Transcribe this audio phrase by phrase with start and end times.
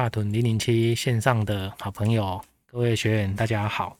[0.00, 3.98] 大屯零零七线上的好朋友，各位学员，大家好。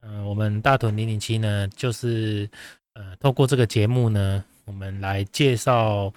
[0.00, 2.48] 呃，我们大屯零零七呢，就是
[2.92, 6.14] 呃，透过这个节目呢，我们来介绍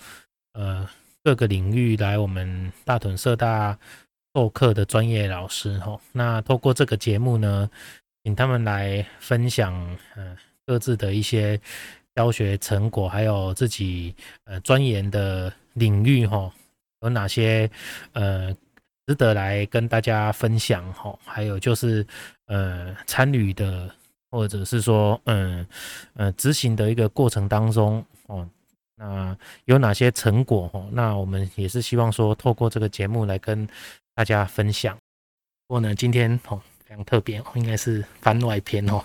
[0.53, 0.87] 呃
[1.23, 3.75] 各个领域来我们大屯社大
[4.35, 5.99] 授课的专业老师哈。
[6.11, 7.67] 那透过这个节目呢，
[8.23, 9.73] 请他们来分享
[10.15, 11.59] 呃各自的一些
[12.13, 16.53] 教学成果，还有自己呃钻研的领域哈。
[17.01, 17.67] 有哪些
[18.13, 18.55] 呃
[19.07, 21.17] 值得来跟大家分享哈？
[21.25, 22.05] 还有就是
[22.47, 23.89] 呃参与的，
[24.29, 25.65] 或者是说嗯
[26.13, 28.47] 呃执行的一个过程当中哦，
[28.95, 30.87] 那有哪些成果哦？
[30.91, 33.67] 那我们也是希望说透过这个节目来跟
[34.13, 34.95] 大家分享。
[35.67, 39.03] 不过呢，今天哦非常特别，应该是番外篇哦。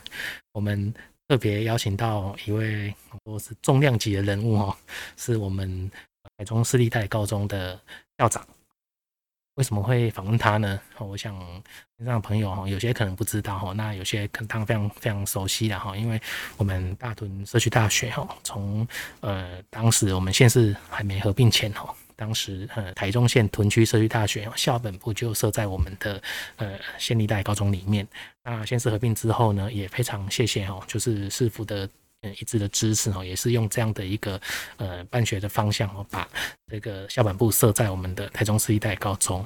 [0.53, 0.93] 我们
[1.29, 2.93] 特别邀请到一位
[3.25, 4.77] 都是重量级的人物哦，
[5.17, 5.91] 是我们。
[6.39, 7.79] 台中私立大理高中的
[8.17, 8.47] 校长，
[9.56, 10.81] 为什么会访问他呢？
[10.98, 11.39] 我想
[11.98, 16.19] 让朋友哈，有些可能不知道哈，那有些可能他非常非常熟悉的哈，因为
[16.56, 18.86] 我们大屯社区大学哈，从
[19.20, 26.23] 呃当时我们县市还没合并前哈，当时呃台中县屯区社区大学校本部就设在我们的
[26.56, 28.08] 呃县立大高中里面。
[28.42, 31.89] 那县市合并之后呢，也非常谢谢哈，就是市府的。
[32.23, 34.41] 嗯，一致的支持哦，也是用这样的一个
[34.77, 36.27] 呃办学的方向哦，把
[36.70, 39.45] 这个校本部设在我们的台中市立大理高中。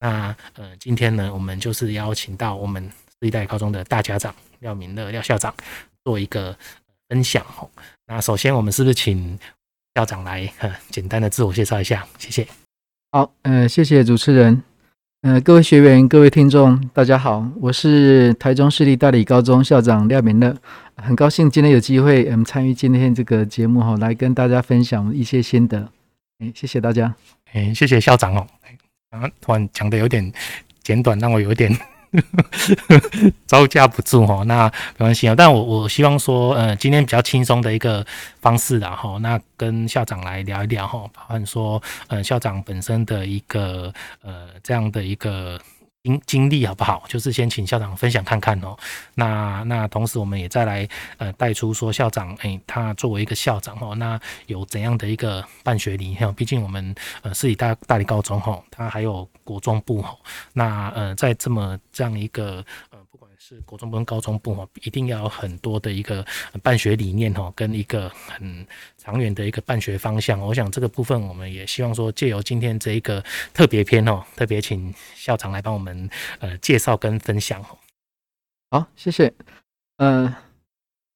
[0.00, 5.54] 那呃，今天呢，我们就是邀请到我们市立高中的大家长廖明乐廖校长
[6.02, 6.56] 做一个
[7.08, 7.70] 分享哦。
[8.06, 9.38] 那首先，我们是不是请
[9.94, 10.52] 校长来
[10.90, 12.06] 简单的自我介绍一下？
[12.18, 12.46] 谢谢。
[13.12, 14.73] 好，呃，谢谢主持人。
[15.24, 20.54] 呃，各位学员、各位听众，大家好，我是台中市立大理高中校长廖敏乐，
[20.96, 25.88] 很高兴今天有机会嗯参与今天这个节目哈，来跟大家分享一些心得。
[26.40, 27.14] 哎，谢谢大家。
[27.54, 28.46] 哎，谢谢校长哦。
[29.10, 30.30] 刚刚突然讲的有点
[30.82, 31.74] 简短，让我有点。
[33.46, 34.66] 招架不住哦，那
[34.98, 35.34] 没关系啊。
[35.36, 38.04] 但我我希望说，呃，今天比较轻松的一个
[38.40, 43.92] 方式啦哈，那跟校长来聊一聊哈，包含说，呃，校长本身的一个
[44.22, 45.60] 呃这样的一个。
[46.04, 47.02] 经经历好不好？
[47.08, 48.76] 就是先请校长分享看看哦。
[49.14, 56.32] 那那同时我们也再来呃带出说校长诶、他作为一个校长哦，那有怎样的一个办学理念？
[56.34, 60.14] 毕竟我们呃是以大大理高中哈，他还有国中部哈。
[60.52, 62.62] 那呃在这么这样一个
[63.46, 66.24] 是国中部跟高中部哈，一定要有很多的一个
[66.62, 68.66] 办学理念哈，跟一个很。
[68.96, 73.22] 长远的一个办学方向，我想这个部分我们也希望说，借由今天这一个
[73.52, 77.62] 特别篇哦，特别请校长来帮我们呃介绍跟分享。
[78.70, 79.30] 好，谢谢。
[79.98, 80.34] 呃，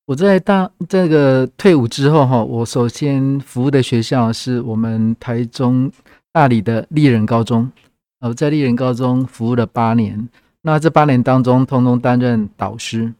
[0.04, 5.90] 我在大这个退伍之后哈，我首先服务的学校是我们台中
[6.30, 7.72] 大理的立人高中。
[8.20, 10.28] 呃，在立人高中服务了八年，
[10.70, 13.10] 那这八年当中，通通担任导师。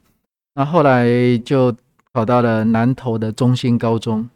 [0.54, 1.75] 那后来就
[2.12, 4.28] 考到了南投的中兴高中。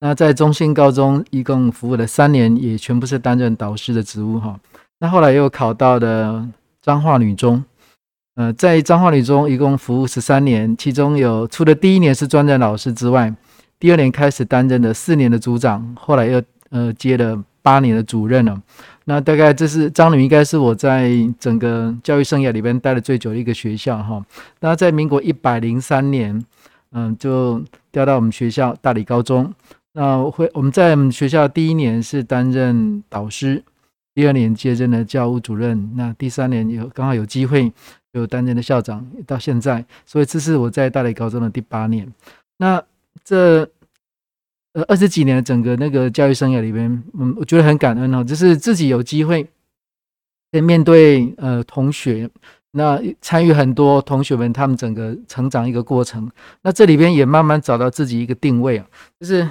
[0.00, 4.58] 那在中兴高中一共服务了三年，也全部是担任导师的职务哈。
[4.98, 6.44] 那后来又考到了
[6.82, 7.62] 彰化女中，
[8.34, 13.32] 呃，在彰化女中一共服务十三年，其中有除了第一年是专任老师之外，
[13.78, 18.60] 第二年开始担任了四年的组长，后来又呃接了八年的主任了。
[19.08, 24.24] 那大概这是张女应该是我在整个教育生涯里边待的最久的一个学校哈。
[24.58, 26.44] 那在民国一百零三年，
[26.90, 27.62] 嗯，就
[27.92, 29.54] 调到我们学校大理高中。
[29.92, 33.62] 那会我们在我们学校第一年是担任导师，
[34.12, 37.72] 第二年接任了教务主任，那第三年有刚好有机会
[38.10, 42.12] 有担任的校长，到现在，所以这是我在大理高中的第八年。
[42.58, 42.82] 那
[43.22, 43.68] 这
[44.76, 49.48] 呃二十几年的整个那个教育生涯里边，嗯，我觉得很感恩哦，就是自己有机会
[50.52, 52.28] 在面对呃同学，
[52.72, 56.30] 那参与很多同学们他们整个成长一个过程，
[56.60, 58.86] 那这里边也慢慢找到自己一个定位啊，
[59.18, 59.48] 就是。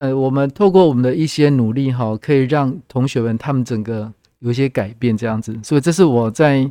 [0.00, 4.08] 呃，我们透过我们的一些努力哈，可以让同学们他们整个
[4.38, 6.70] 有一些改变这样子，所以这是我在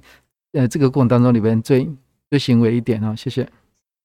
[0.53, 1.85] 呃这个过程当中里边最
[2.29, 3.45] 最欣慰一点哈，谢谢。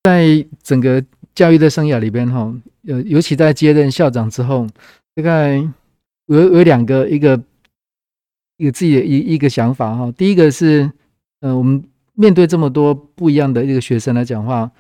[0.03, 1.05] 在整个
[1.35, 2.55] 教育的生涯里边哈，
[2.87, 4.67] 呃，尤其在接任校长之后，
[5.15, 5.57] 大概
[6.27, 7.41] 有有两个一个
[8.57, 10.13] 有自己的一一个想法哈。
[10.13, 10.91] 第一个是，
[11.41, 11.83] 呃，我们
[12.15, 14.71] 面对这么多不一样的一个学生来讲话，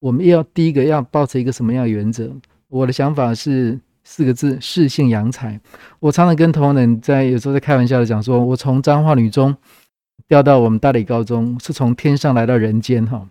[0.00, 2.30] 我们要第一个要抱持一个什么样的原则？
[2.68, 3.78] 我的想法是。
[4.04, 5.60] 四个字：适性扬才。
[6.00, 9.56] 我常常跟同仁在有时候在开玩笑的讲说，我从彰化女中
[10.26, 13.24] 调到我们大理高中，是从天上来到人间哈。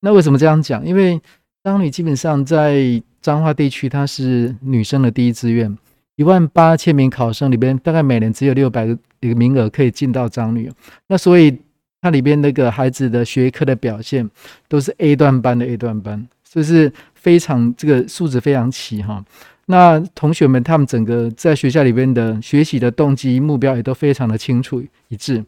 [0.00, 0.86] 那为什么这样讲？
[0.86, 1.20] 因为
[1.64, 5.76] 张女基本上在彰化地区，它是女生的第一志愿，
[6.16, 10.70] 一万八千名考生里边，大概每年只有六百个一个名额可以进到张女。
[11.08, 11.58] 那所以
[12.00, 14.28] 它里边那个孩子的学科的表现
[14.68, 19.24] 都是 A 段班的 A 段班，就是非常这个素质非常齐哈。
[19.66, 25.44] 那同学们他们整个在学校里边的学习的动机目标也都非常的清楚一致。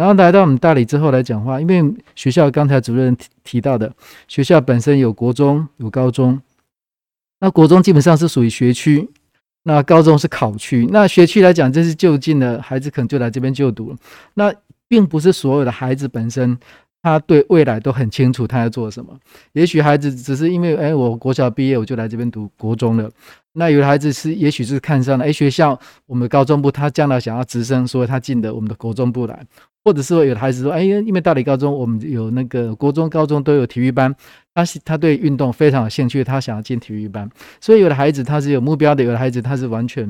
[0.00, 3.92] 然后来到我们大理之后来讲话，因为学校刚才主任提提到的，
[4.28, 6.40] 学校本身有国中有高中，
[7.38, 9.06] 那国中基本上是属于学区，
[9.64, 10.88] 那高中是考区。
[10.90, 13.96] 那学区来讲，这是就近的孩子可能就来这边就读了。
[14.32, 14.50] 那
[14.88, 16.58] 并不是所有的孩子本身
[17.02, 19.14] 他对未来都很清楚他要做什么。
[19.52, 23.10] 也许孩子只是因为哎，我国小毕业我就来这边读国中了。
[23.52, 29.46] 那有的孩子是也许是看上了哎学校我们高中部他将来想要直升，所以他进的我们的国中部来。
[29.82, 34.14] 或者是说，有的孩子说：“哎，因为大理高中我们有那个国中、高中都有体育班，
[34.54, 37.26] 他是他对运动非常有兴趣，他想要进体育班。
[37.62, 40.06] 所以有的孩子他是有目标的，有的孩子他是完全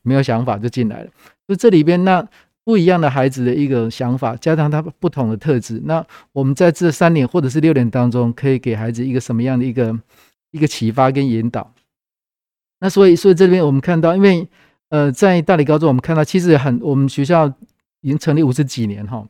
[0.00, 1.10] 没有想法就进来了。
[1.46, 2.26] 就这里边那
[2.64, 6.02] 不一样的孩子的一个想法，加上他不同的特质，那
[6.32, 9.94] 我们在这三年或者是六年当中，可以给孩子一个什么样的一个
[10.52, 11.70] 一个启发跟引导？
[12.80, 14.48] 那所以，所以这边我们看到，因为
[14.88, 17.52] 呃，在大理高中我们看到，其实很我们学校。
[18.02, 19.22] 已经成立五十几年哈，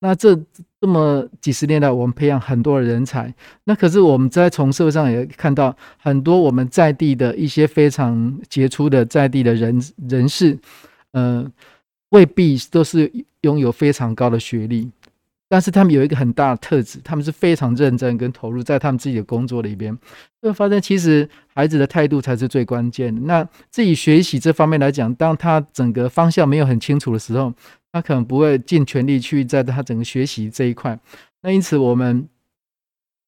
[0.00, 0.38] 那这
[0.78, 3.34] 这么几十年来，我们培养很多的人才。
[3.64, 10.58] 那可是我们在从社会上也看到很多我们在地的一些非常杰出的在地的人人士，
[11.12, 11.42] 呃，
[12.10, 13.10] 未必都是
[13.40, 14.90] 拥有非常高的学历。
[15.48, 19.96] 但是他们有一个很大的特质，他们是非常认真跟投入在他们自己的工作里边。
[20.42, 23.20] 会发现，其实孩子的态度才是最关键的。
[23.22, 27.52] 那自己学习这方面来讲，当他整个方向没有很清楚的时候，
[27.90, 30.98] 他可能不会尽全力去在他整个学习这一块。
[31.40, 32.28] 那因此，我们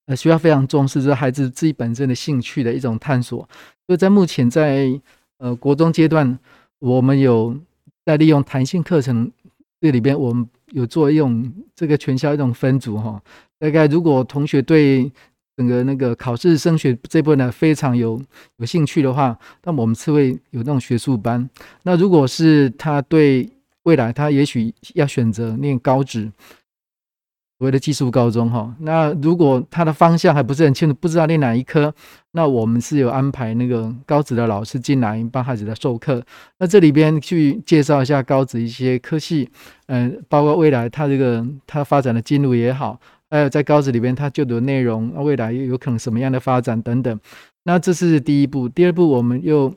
[0.07, 3.49] 呃学校非常重视这孩子自己本身的兴趣的一种探索。
[3.87, 4.89] 所以在目前在
[5.39, 6.39] 呃国中阶段，
[6.79, 7.57] 我们有
[8.05, 9.33] 在利用弹性课程
[9.81, 10.49] 这里边，我们。
[10.73, 13.21] 有做用这个全校一种分组哈，
[13.59, 15.11] 大概如果同学对
[15.57, 18.23] 整个那个考试升学这部分呢非常有
[18.59, 21.51] 有兴趣的话，那么我们是会有那种学术班。
[21.83, 23.51] 那如果是他对
[23.83, 26.31] 未来他也许要选择念高职。
[27.61, 31.95] 所谓的技术高中哈，那如果他的方向还不是很清楚，不知道念哪一科，
[32.31, 36.25] 那我们是有安排那个高职的老师进来帮孩子来授课。
[36.59, 39.51] 那这里边去介绍一下高职一些科系，
[39.89, 42.99] 嗯，包括未来他这个他发展的进路也好，
[43.29, 47.21] 还有在高职里边他就读的内容，未来又有可能什么样的发展等等。
[47.65, 49.75] 那这是第一步，第二步我们又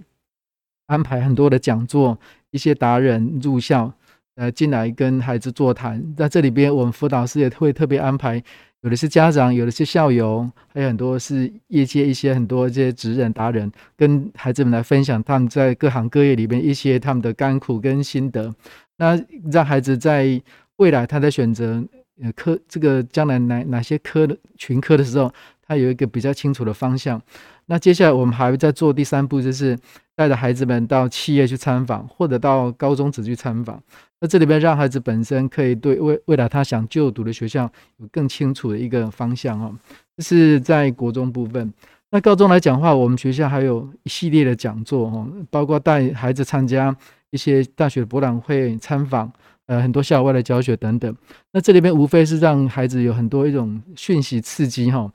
[0.88, 2.18] 安排很多的讲座，
[2.52, 3.92] 一些达人入校。
[4.36, 8.42] 呃，进来跟孩子座谈，在这里边，我们辅导师也会特别安排，
[8.82, 18.52] 有的是家长，有的是校友，还有很多是业界一些很多这些职人达人，跟孩子们来分享他们在各行各业里边一些他们的甘苦跟心得，
[18.98, 19.16] 那
[19.52, 20.42] 让孩子在
[20.78, 21.84] 未来他在选择
[22.22, 25.32] 呃科这个将来哪哪些科的群科的时候，
[25.62, 27.22] 他有一个比较清楚的方向。
[27.66, 29.78] 那接下来我们还会再做第三步，就是
[30.16, 33.82] 带着孩子们到企业去参访，或者到高中子去参访。
[34.20, 39.76] 那这里边让孩子本身可以对未未来他想就读的学校有更清楚的一个方向哦。
[40.16, 41.74] 这是在国中部分。
[42.12, 46.96] 那高中来讲的话，我们学校还有一系列的讲座哦，包括带孩子参加
[47.32, 49.32] 一些大学博览会参访，
[49.66, 51.14] 呃，很多校外的教学等等。
[51.52, 55.12] 那这里边无非是让孩子有很多一种讯息刺激哈。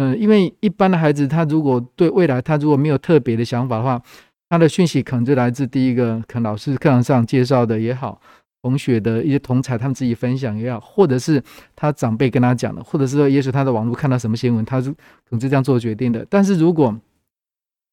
[0.00, 4.00] 嗯，因为一般的孩子，他如果对未来他如果没有特别的想法的话，
[4.48, 8.20] 他的讯息可能就来自第一个，可能老师课堂上介绍的也好，
[8.62, 11.42] 同学的一些同才他们自己分享也好，或者是
[11.74, 14.98] 他长辈跟他讲的，或者是说也许他的网络看到什么新闻，他是可
[15.30, 16.24] 能就这样做决定的。
[16.30, 16.96] 但是如果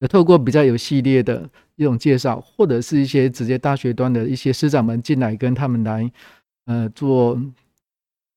[0.08, 6.12] 透过比较有系列的一种介绍，或者是一些直接大学端的一些师长们进来跟他们来，
[6.68, 7.42] 呃，做。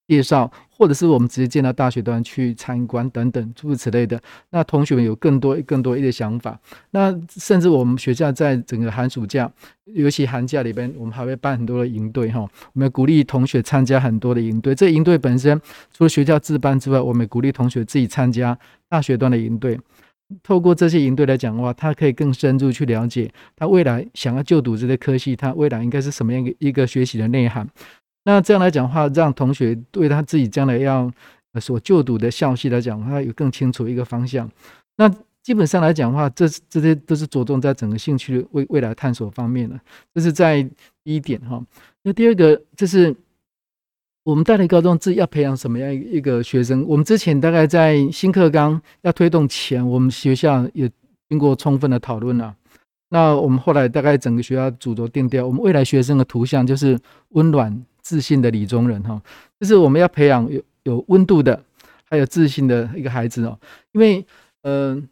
[0.09, 4.19] 介绍，或者是我们直接进到大学端去参观等等诸如此类的，
[4.51, 6.59] 那同学们有更多更多一些想法。
[6.93, 9.51] 那甚至我们学校在整个寒暑假，
[9.85, 12.41] 尤其寒假里边，我们还会办很多的营队哈。
[12.41, 14.75] 我们鼓励同学参加很多的营队。
[14.75, 15.61] 这营队本身
[15.93, 19.79] 除了学校自办之外，我们鼓励同学自己参加大学端的营队。
[20.43, 27.67] 透过这些营队来讲的话，他可以更深入去了解他未来想要就读这些科系，他未来应该是什么样一个一个学习的内涵。
[28.29, 31.11] 那这样来讲的话，让同学对他自己将来要
[31.59, 34.47] 所就读的校系来讲，他有更清楚一个方向。
[34.99, 35.09] 那
[35.43, 39.81] 基本上来讲的话，这这些都是着重在整个兴趣未未来探索方面的。
[40.15, 40.63] 这是在
[41.03, 41.59] 第一点哈。
[42.03, 43.17] 那第二个就是
[44.25, 46.85] 我们大理高中自己要培养什么样一个学生？
[46.87, 50.91] 我们之前大概在新课纲要推动前，我们学校也
[51.31, 52.55] 经过充分的讨论了。
[53.09, 56.99] 那我们后来大概整个学校主轴定调，我们未来学生的图像就是
[57.31, 59.21] 温暖自信的理中人哈，
[59.61, 61.63] 就是我们要培养有有温度的，
[62.09, 63.59] 还有自信的一个孩子哦，
[63.93, 64.25] 因为
[64.63, 65.03] 嗯、呃，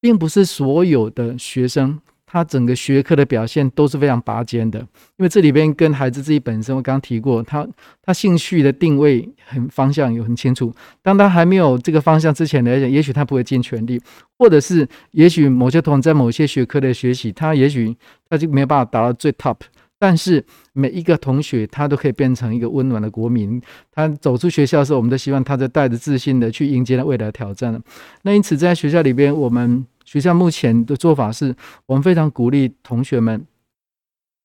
[0.00, 2.00] 并不是所有的学生。
[2.24, 4.86] 他整个学科的表现都是非常拔尖的，因
[5.18, 7.68] 为这里边跟孩子自己本身，我刚刚提过，他
[8.00, 10.74] 他兴趣的定位很方向有很清楚。
[11.02, 14.00] 当他还没有这个方向之前来讲，也许他不会尽全力，
[14.38, 17.94] 或者是也许某些同学在某些学科的学习，他也许
[18.30, 19.58] 他就没有办法达到最 top。
[20.02, 23.62] 但是每一个同学他都可以变成一个温暖的国民。
[23.92, 27.80] 他走出学校的时候，我们都希望他在带着自信的去迎接他未来挑战。
[28.22, 29.86] 那因此在学校里边，我们。
[30.04, 31.54] 学校目前的做法是，
[31.86, 33.46] 我们非常鼓励同学们，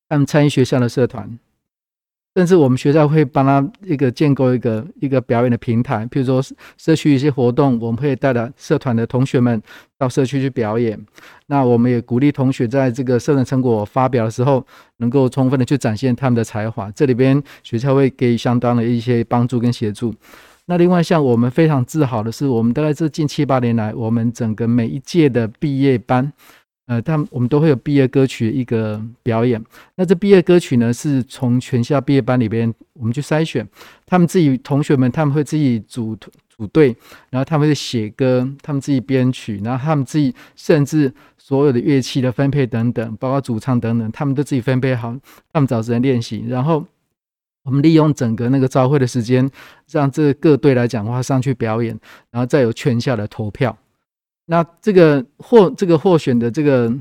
[0.07, 1.37] 他们参与学校的社团，
[2.37, 6.39] 甚至我们学校会帮他一个建构一个一个表演的平台，譬如说
[6.77, 9.59] 社区一些活动，我们会带着社团的同学们
[9.97, 11.03] 到社区去表演。
[11.47, 14.63] 那我们也鼓励同学在这个社团成果发表的时候，
[14.97, 16.91] 能够充分的去展现他们的才华。
[16.91, 20.13] 这里边学校会给予相当的一些帮助跟协助。
[20.67, 26.31] 那另外，像我们非常自豪的是，我们大概这近七八年来，我们整个每一届的毕业班，
[26.87, 29.63] 呃，他们我们都会有毕业歌曲一个表演。
[29.95, 33.67] 那这毕业歌曲呢，是从全校毕业班里边我们去筛选，
[34.05, 36.17] 他们自己同学们他们会自己组
[36.49, 36.95] 组队，
[37.29, 45.15] 然后他们会写歌，他们自己编曲，然后他们自己甚至所有的乐器的分配等等，包括主唱等等，他们都自己分配好，
[45.53, 46.85] 他们找时间练习，然后。
[47.63, 49.51] 我们利用整个那个招会的时间，
[49.91, 51.99] 让这各队来讲话上去表演，
[52.31, 53.77] 然后再有全校的投票。
[54.47, 56.91] 那这个获这个获选的这个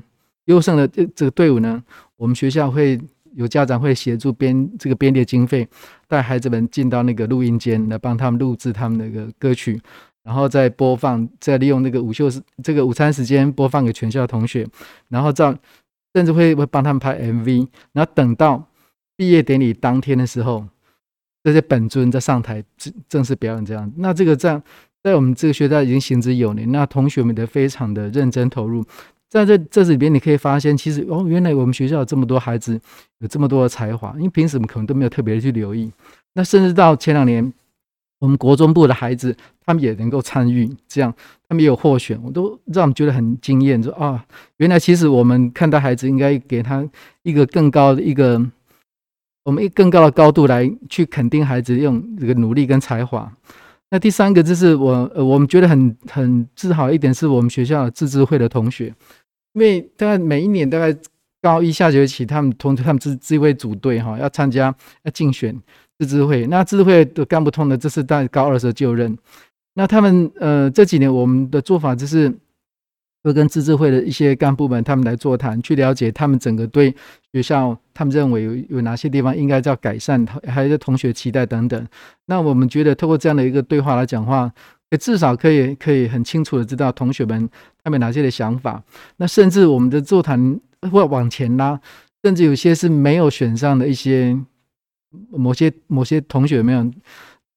[0.45, 1.83] 优胜的这这个队伍呢，
[2.17, 3.00] 我们学校会
[3.35, 5.67] 有家长会协助编这个编列经费，
[6.07, 9.81] 带孩子们进到那个录音间来帮他们录制他们那个歌曲，
[10.23, 14.67] 然后再播放，再利用那个午休时这个午餐时间播放给全校同学，
[15.09, 15.59] 然后这样
[16.15, 18.65] 甚至会会帮他们拍 MV，然后等到。
[19.19, 20.62] 毕业典礼当天的时候，
[21.43, 23.91] 这些本尊在上台正正式表演这样。
[23.97, 24.62] 那这个这样，
[25.07, 26.73] 在我们这个学校已经行之有年。
[26.73, 28.85] 那同学们都非常的认真投入，
[29.31, 32.81] 在这这里边你可以发现，其实哦，原来我们学校有这么多孩子
[33.21, 35.93] 有这么多的才华，因为平时我们可能都没有特别的去留意。
[36.35, 37.53] 那甚至到前两年，
[38.19, 41.15] 我们国中部的孩子他们也能够参与，这样
[41.49, 46.85] 他们也有获选，我都让我们觉得很惊艳，说啊，原来其实我们看待孩子应该给他
[47.23, 48.45] 一个更高的一个。
[49.45, 53.33] 我们以更高的高度来去肯定孩子用这个努力跟才华。
[53.90, 58.87] 那第三个就是我呃，我们觉得很很自豪一点，是我们学校自治会的同学，
[59.52, 60.97] 因为大概每一年大概
[61.40, 64.75] 高一下学期，他们同他们自自治会组队哈，要参加
[65.05, 65.57] 要竞选
[65.99, 66.47] 自治会。
[66.47, 69.16] 那自治会的干部通的，这是在高二的时候就任。
[69.75, 72.33] 那他们呃这几年我们的做法就是。
[73.26, 76.95] 会跟自治会的一些干部们，他们来座谈，去了解他们整个对
[77.33, 81.85] 学校，他们认为有有哪些地方应该要改善，还有同学期待等等。
[82.26, 84.49] 那我们觉得，透过这样的一个对话来讲话，
[85.00, 87.50] 至少可以可以很清楚的知道同学们
[87.83, 88.80] 他们哪些的想法。
[89.16, 90.61] 那甚至我们的座谈
[90.92, 91.80] 会往前拉，
[92.23, 94.38] 甚至有些是没有选上的一些
[95.30, 96.88] 某些某些同学没有，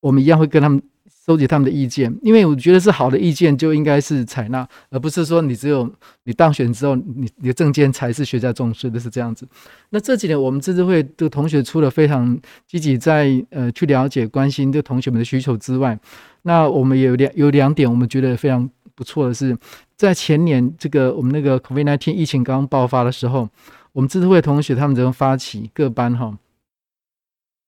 [0.01, 0.81] 我们一样会跟他们。
[1.29, 5.87] 收集他们的意见，因为我觉得是好的意见就应该是采纳，而不是说你只有
[6.23, 9.47] 你当选之后，你你的政见才是学家重视的，是这样子。
[9.91, 15.95] 那这几年我们自治会的同学除了非常积极在呃去了解关心这同学们的需求之外，
[16.41, 19.55] 那我们也有两有两点我们觉得非常不错的是，
[19.95, 23.47] 在前年这个我们那个 COVID-19 疫情刚刚爆发的时候，
[23.93, 26.35] 我们自治会同学他们就发起各班哈。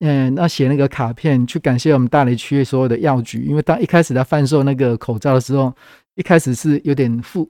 [0.03, 5.71] 嗯，那写那个卡片去感谢我们大雷区所有的药局，因为当一开始在贩售那个口罩的时候，
[6.15, 7.47] 一开始是有点混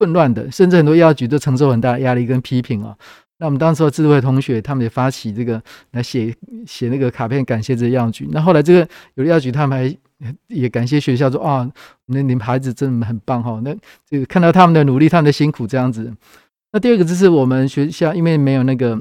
[0.00, 2.96] 混乱的，甚至很多药局都承受很大的压力跟批评啊。
[3.38, 5.62] 那我们当时的智慧同学他们也发起这个
[5.92, 6.34] 来写
[6.66, 8.28] 写那个卡片感谢这些药局。
[8.32, 8.80] 那后来这个
[9.14, 11.70] 有的药局他们还也感谢学校说啊，
[12.06, 13.60] 那你们孩子真的很棒哈。
[13.62, 13.72] 那
[14.08, 16.12] 这个看到他们的努力，他们的辛苦这样子。
[16.72, 19.00] 那第二个就是我们学校因为没有那个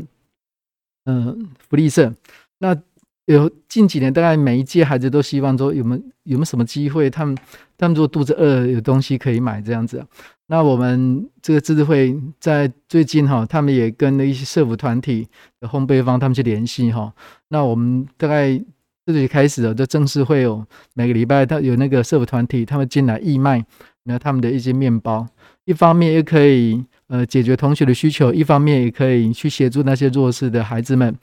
[1.05, 2.13] 嗯、福利社。
[2.59, 2.77] 那
[3.25, 7.37] 有近几年，大概每一届孩子都希望说有没有有没有什么机会，他们
[7.77, 10.05] 他们如果肚子饿，有东西可以买这样子。
[10.47, 15.27] 那我们这个自治会在最近哈，他们也跟了一些社福团体
[15.59, 17.13] 的烘焙坊他们去联系哈。
[17.49, 18.59] 那我们大概
[19.05, 23.63] 这里开始了，就正式会有每个礼拜他有那个社福团体他们进来义卖，
[24.03, 25.27] 那他们的一些面包，
[25.65, 26.83] 一方面又可以。
[27.09, 31.13] 呃，解决同学的需求，一方面也可以去协助那些弱势的孩子们。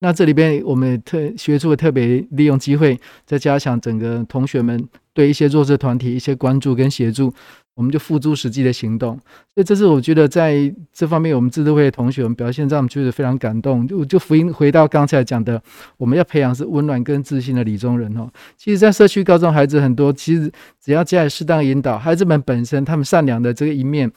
[0.00, 7.32] 那这里边我们特学术特别利用机会，再加强整个同学们对一些弱势团体一些关注跟协助，
[7.74, 9.14] 我们就付诸实际的行动。
[9.54, 13.86] 所以这是我觉得在这方面，我们自治会的同学们表现让我们觉得非常感动。
[13.86, 15.62] 就就福音回到刚才讲的，
[15.96, 18.28] 我们要培养是温暖跟自信的理中人哦。
[18.56, 20.50] 其实，在社区高中孩子很多，其实
[20.84, 24.10] 只要加以适当引导，孩子们本身他们善良的这个一面。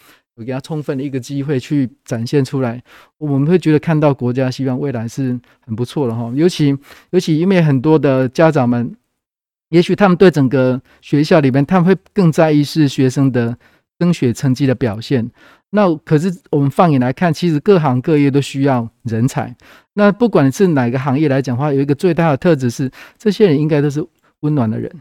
[0.43, 2.81] 给他充分的一个机会去展现出来，
[3.17, 6.31] 我们会觉得看到国家希望未来是很不错的哈。
[6.35, 6.75] 尤其
[7.11, 8.95] 尤其因为很多的家长们，
[9.69, 13.57] 也许他们对整个学校里面，他们会更在意是学生的
[13.99, 15.29] 升学成绩的表现。
[15.71, 19.55] 那可是我们放眼来看，其实各行各业都需要人才。
[19.93, 24.03] 那不管是哪个行业来讲的话，有一个最大的特质是，这些人应该都是
[24.39, 24.91] 温暖的人。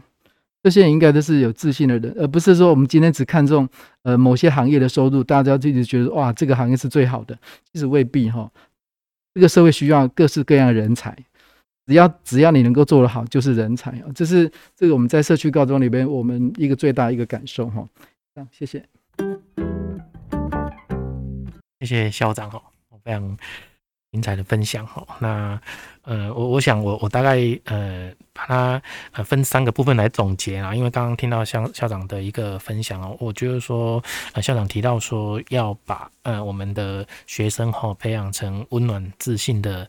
[0.61, 3.67] 这些人应该都是有自信的人，而不是说我们今天只看重
[4.03, 7.37] 呃某些行业的收入，大家就一直觉得哇这个行业是最好的，
[7.71, 8.51] 其实未必哈。
[9.33, 11.15] 这个社会需要各式各样的人才，
[11.85, 14.05] 只要只要你能够做得好，就是人才啊。
[14.13, 17.87] 这是这个我们在社区高中里边我们一个最大一个感受哈。
[18.35, 18.83] 这样，谢谢，
[21.79, 23.37] 谢谢校长哈，我非常。
[24.11, 25.59] 精彩的分享哈，那
[26.03, 39.87] 呃，我我想我我大概呃把它呃分三个部分来总结啊，因为刚刚听到校校长的一个分享哦，我觉得说呃校长提到说要把呃我们的学生哈培养成温暖自信的。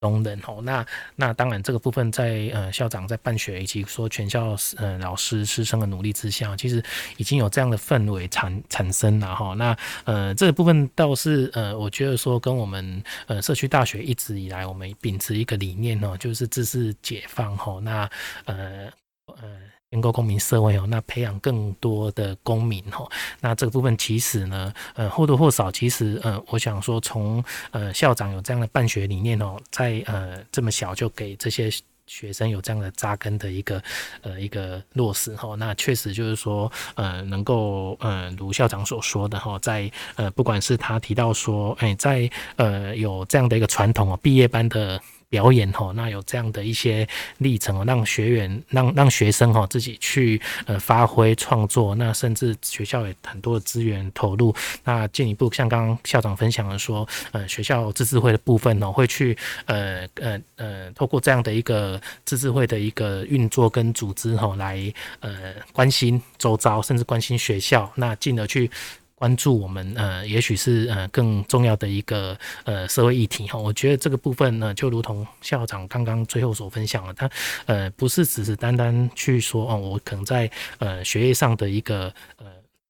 [0.00, 0.86] 中人哦，那
[1.16, 6.82] 那当然，这个部分在呃校长在办学以及说全校呃老师师生的努力之下，其实
[7.16, 9.54] 已经有这样的氛围产产生了哈。
[9.54, 17.80] 那呃这个部分倒是呃我觉得说跟我们呃社区大学一直以来我们秉持一个理念哦，就是知识解放哈。
[17.82, 18.08] 那
[18.44, 18.88] 呃
[19.26, 19.67] 呃。
[19.90, 31.70] 建构公民社会哦，那培养更多的公民哦，那这个部分其实呢，呃或多或少，其实呃，我想说从呃校长有这样的办学理念哦，在呃这么小就给这些
[32.06, 33.82] 学生有这样的扎根的一个
[34.20, 45.00] 呃一个落实哦，那确实就是说呃能够呃如校长所说的哈，在呃不管是他提到说哎在呃有这样的一个传统哦，毕业班的。
[45.30, 47.06] 表演吼，那有这样的一些
[47.38, 59.36] 历程哦，让学员让让学生哈自己去呃发挥创作，那甚至学校有很多的资源投入，那进一步像刚刚校长分享的说，呃学校自治会的部分呢，会去
[59.66, 68.70] 呃呃呃透过这样的一个自治会的一个运作跟组织吼，来呃关心周遭，甚至关心学校，那进而去。
[69.18, 73.58] 关注我们呃，也许是呃更重要的一个呃社会议题哈。
[73.58, 77.28] 我觉得这个部分呢，就如同校长刚刚最后所分享了，他
[77.66, 82.46] 呃不是只是单单去说哦，我可能在呃学业上的一个呃，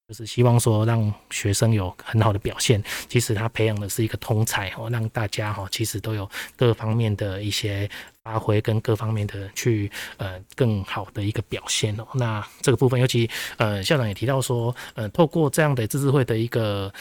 [0.09, 2.83] 就是希望说让学生有很好的表现。
[3.07, 7.89] 其实他培养的是一个通才哦，让大家哈其实都有各方面的一些。
[8.21, 16.93] 发挥跟各方面的去呃更好的一个表现哦，那这个部分尤其呃校长也提到说，呃透过这样的自治会的一个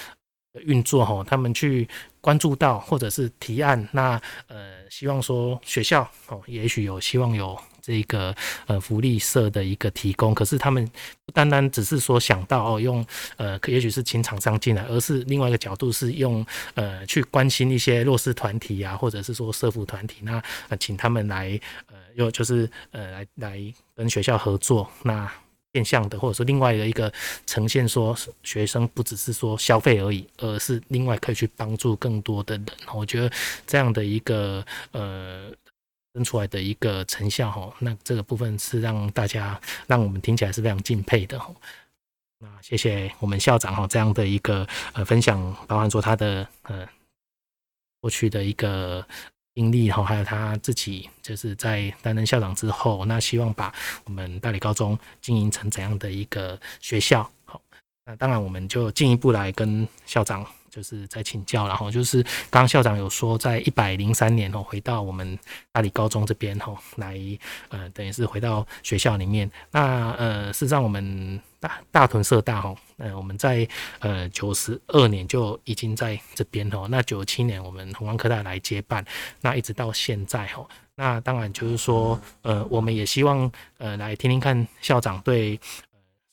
[0.65, 1.87] 运作哈，他们去
[2.23, 7.59] 关注到或者是提案，那呃希望说学校哦也许有希望有。
[7.81, 8.35] 这个
[8.67, 10.85] 呃福利社的一个提供，可是他们
[11.25, 13.05] 不单单只是说想到哦用
[13.37, 25.31] 呃，也许是请厂商进来，而是另外一个角度是用呃去关心一些弱势团体啊，或者是说社福团体，那呃请他们来呃又就是呃来来跟学校合作，那
[25.71, 27.13] 变相的或者说另外的一个
[27.47, 32.67] 呈现说学生不只是说消费而已，而是另外可以去帮助更多的人。
[32.95, 33.31] 我觉得
[33.67, 35.51] 这样的一个呃。
[36.23, 41.55] 出来的一个成效哈，那这个部分是让大家让我们听起来是非常敬佩的哈。
[42.39, 46.89] 那谢谢我们校长哈这样的一个呃分享，包含说他的呃
[48.01, 49.05] 过去的一个
[49.55, 57.29] 经历哈，还有他自己就是在担任校长之后，那希望把我们大理高中经营成怎样的一个学校？
[57.45, 57.61] 好，
[58.05, 60.47] 那当然我们就进一步来跟校长。
[60.71, 65.39] 就是在请教，然后就是刚刚校长有说，在一百零三年哦，回到我们
[65.73, 67.19] 大理高中这边哦，来
[67.69, 69.51] 呃，等于是回到学校里面。
[69.71, 73.67] 那呃，事实上我们大大屯社大哈，呃，我们在
[74.01, 76.87] 呃九十二年就已经在这边哦。
[76.91, 79.05] 那九七年我们弘光科大来接办，
[79.41, 80.67] 那一直到现在哦。
[80.95, 85.59] 那当然就是说，呃，我们也希望呃来听听看校长对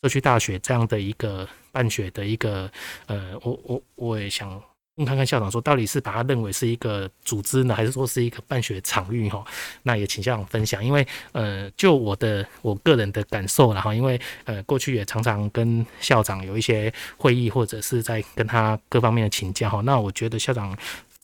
[0.05, 1.47] 社区大学这样的一个。
[1.75, 2.71] 办学的一个
[3.05, 4.49] 呃，我我我也想
[4.95, 9.43] 问看看校长说，到底是把它认为是一个组织呢，还是说是一个办学场域哈？
[9.83, 19.81] 那也请校长分享，因为呃，就我的我个人的感受然后，因为呃，过去也常常跟校长有一些会议，或者是在跟他各方面的请教哈。
[19.81, 20.73] 那我觉得校长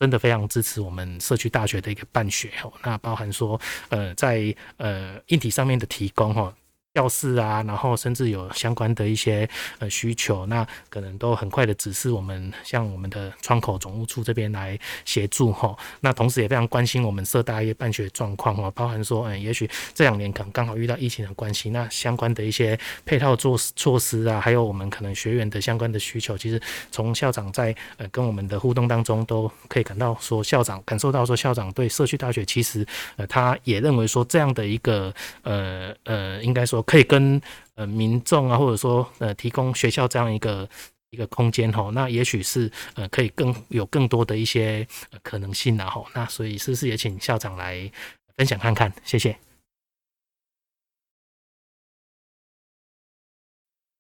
[0.02, 2.70] 真的非常支持我们社区大学的一个办学哈。
[2.84, 6.54] 那包含说呃，在呃硬体上面的提供哈。
[6.94, 9.48] 教室啊，然后甚至有相关的一些
[9.80, 15.74] 呃需求，那可能都很快的指示我们，向我们的窗口总务处这边来协助哈。
[16.02, 36.81] 那同时也非常关心我们社大业办学状况哈，包含说，嗯，也许这两年可能刚好遇到疫情的关系，那相关的一些配套措施措施啊，还有我们可能学员的相关的需求，其实从校长在呃跟我们的互动当中，都可以感到说，校长感受到说，校长对社区大学其实呃他也认为说这样的一个呃呃，应该说。
[36.82, 37.42] 可以跟
[37.76, 40.68] 呃民众啊，或者说呃提供学校这样一个
[41.10, 44.88] 一个空间吼，那也许是呃可以更有更多的一些
[45.22, 47.92] 可能性然后，那所以是不是也请校长来
[48.36, 48.92] 分享看看？
[49.04, 49.32] 谢谢。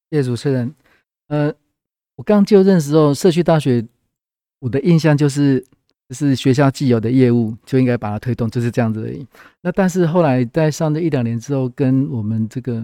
[0.09, 0.75] 谢谢主持人。
[1.27, 1.53] 呃，
[2.15, 3.85] 我刚就任时候，社区大学
[4.59, 5.65] 我的印象就是。
[6.13, 9.25] 是学校既有的业务，就应该把它推动，就是这样子而已。
[9.61, 12.83] 那但是后来在上这一两年之后，跟我们这个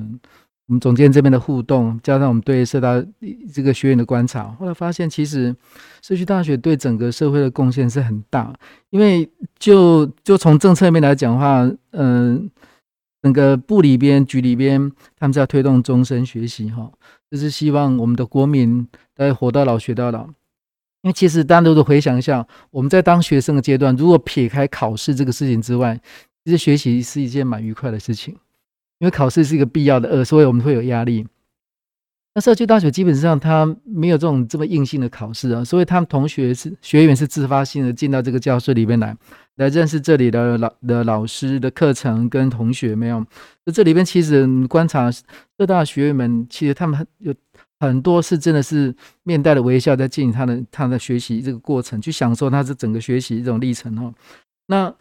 [0.68, 3.04] 我们总监这边的互动，加上我们对社大
[3.54, 5.56] 这个学员的观察，后来发现其实
[6.02, 8.54] 社区大学对整个社会的贡献是很大。
[8.90, 11.62] 因为就就从政策面来讲的话，
[11.92, 12.42] 嗯、呃，
[13.24, 16.92] 整个部里边、局里边，他们是要推动终身学习，哈，
[17.32, 20.30] 就是希望我们的国民在活到老学到老。
[21.08, 25.98] 因为其实单独的回想一下，我们在当学生的阶段，如果撇开考试这个事情之外，
[26.44, 28.36] 其实学习是一件蛮愉快的事情。
[29.00, 31.26] 因为考试是一个必要的，呃，所以我们会有压力。
[32.36, 39.16] 那社区大学基本上它没有这种这么硬性的考试啊，所以他们同学是学员是自发性的进到这个教室里面来，
[39.56, 43.26] 来认识这里的老的老师的课程跟同学没有。
[43.64, 47.34] 那这里边其实观察社大学员们，其实他们有。
[47.80, 54.14] 很多是真的是面带着微笑在进行他的他的学习这个过程，去享受他这整个学习这种历程哈。
[54.68, 54.94] 那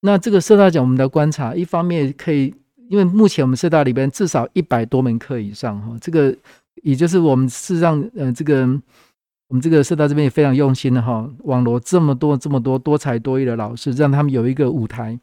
[0.00, 2.54] 那这个社大讲我们的观察，一方面可以，
[2.88, 6.34] 因为目前我们社大里边至少一百多门课以上哈，这个
[6.82, 8.60] 也就是我们事实上呃这个
[9.48, 15.18] 我们这个社大这边也非常用心的哈，网罗这么多这么多多才多艺的老师，让他们有一个舞台。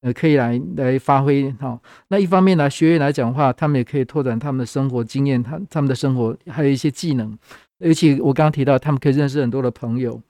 [0.00, 1.80] 呃，可以来来发挥哈。
[2.06, 7.36] 那一方面来学员来讲的话，他们也可以拓展他们的生活经验，他他们的生活还有一些技能。
[7.80, 10.20] 而且我刚刚提到，他们可以认识很多的朋友。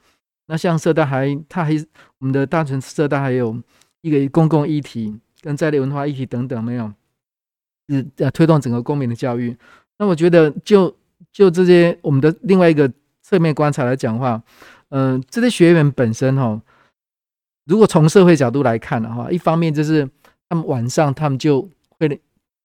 [0.46, 1.72] 那像社大还，他还
[2.18, 3.54] 我们的大屯社大还有
[4.00, 6.90] 一个公共议题跟在地文化议题等等，没有，
[7.88, 9.54] 是呃推动整个公民的教育。
[9.98, 10.94] 那我觉得就
[11.31, 14.42] 就这些我们的另外一个侧面观察来讲的话，
[14.88, 16.59] 嗯、这些学员本身哈。
[17.68, 20.09] 如果从社会角度来看的话，一方面就是
[20.48, 21.61] 他们晚上他们就
[21.98, 22.20] 会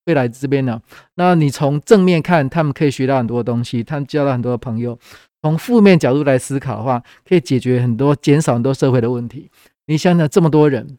[0.06, 0.82] 会来这边了。
[1.16, 4.98] 那你从正面看，他们可以学到很多东西，他们交到很多朋友。
[5.42, 9.52] 从负面角度来思考的话，可以解决很多、减少很多社会的问题。
[9.88, 10.98] 你想想这么多人，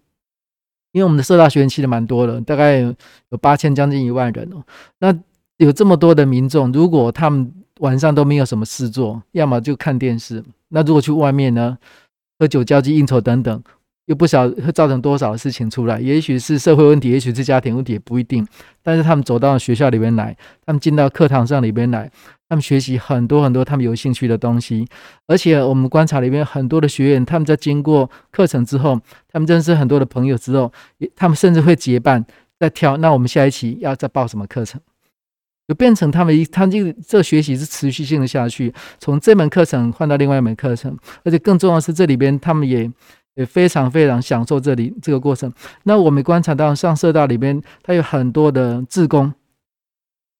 [0.92, 2.80] 因为我们的社大学员其实蛮多的，大概
[3.30, 4.62] 有八千将近一万人哦。
[4.98, 5.18] 那
[5.56, 11.78] 有这么多的民众，如果他们晚上都没有什么事做，要么就看电视，那如果去外面呢，
[12.38, 13.62] 喝酒、交际、应酬等等。
[14.06, 18.46] 又不晓会造成多少事情出来，也许是社会问题，也许是家庭问题，也不一定。
[18.82, 20.36] 但是他们走到学校里面来，
[20.66, 22.10] 他们进到课堂上里边来，
[22.46, 24.86] 他们学习很多很多他们有兴趣的东西。
[25.26, 29.00] 而且我们观察里面很多的学员，他们在经过课程之后，
[29.32, 30.70] 他们认识很多的朋友之后，
[31.16, 32.22] 他们甚至会结伴
[32.60, 32.98] 在挑。
[32.98, 34.78] 那我们下一期要再报什么课程？
[35.66, 42.92] 就变成他们一，他们这个这学习是持续性的下去，从这门课程换到另外一门课程，而且更重要的是这里边他们也。
[43.34, 45.52] 也非常非常享受这里这个过程。
[45.82, 49.32] 那我们观察到，上社大里边，它有很多的志工，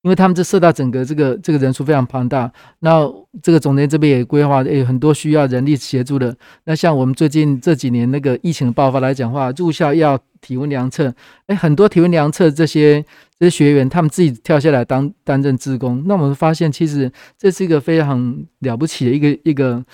[0.02, 2.52] 因为他们这社大整个这个这个人数非常庞大。
[2.80, 3.10] 那
[3.42, 6.36] 这个总监这边也规划，有很多需要人力协助的。
[6.64, 11.12] 那像我们最近这几年那个疫情爆发来讲话，入校要体温量测，
[11.46, 13.02] 哎，很多体温量测这些
[13.38, 16.04] 这些学员，他们自己跳下来当担任志工。
[16.06, 19.84] 那我们发现，其实这是一个非常了不起的一个一个。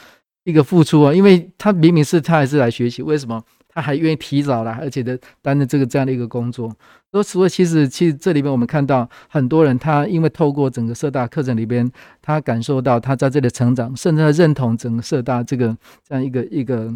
[0.45, 6.75] 一个付出啊，因为他明明是他还是来学习，为什么他还愿意提早来，而且的担任这个这样的一个工作？
[7.23, 11.91] 所以其实其实这里边我们看到很多人，他因为透过整个社大课程里边，
[12.23, 15.77] 他感受到他在这里成长，甚至他认同整个社大这个
[16.09, 16.91] 这样一个一个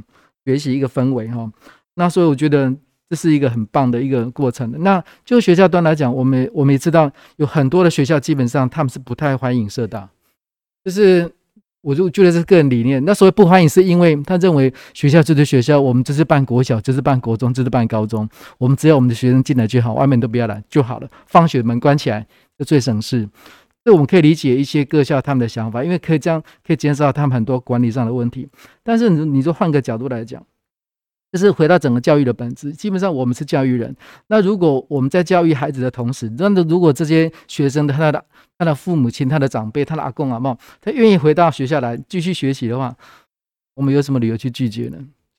[0.44, 1.50] 学习一个氛围哈。
[1.96, 2.72] 那所以我觉得
[3.10, 4.72] 这是一个很棒的一个过程。
[4.82, 10.08] 那就学校端来讲，我们我们也知道有很多的学校基本上他们是不太欢迎社大，
[10.82, 11.30] 就是。
[11.84, 13.04] 我就觉得是个人理念。
[13.04, 21.08] 那所谓不欢迎，是因为他认为学校就是学校，我们就是办国小，就是办国中，就是办高中，我们只要我们的学生进来就好，外面都不要来就好了。
[21.26, 22.26] 放学门关起来
[22.58, 23.28] 就最省事。
[23.84, 28.48] 这我们可以理解一些各校他们的想法，因为可以这样可以减少他们很多管理上的问题。
[28.82, 30.42] 但是你你说换个角度来讲，
[31.34, 32.70] 就是回到整个教育的本质。
[32.72, 33.92] 基本上我们是教育人，
[34.28, 38.24] 那如果我们在教育孩子的同时，那如果这些学生的他的
[38.56, 42.96] 他的父母亲、他的长辈、他的阿公阿嬷，他愿意回到学校来继续学习的话，
[43.74, 44.98] 我们有什么理由去拒绝呢？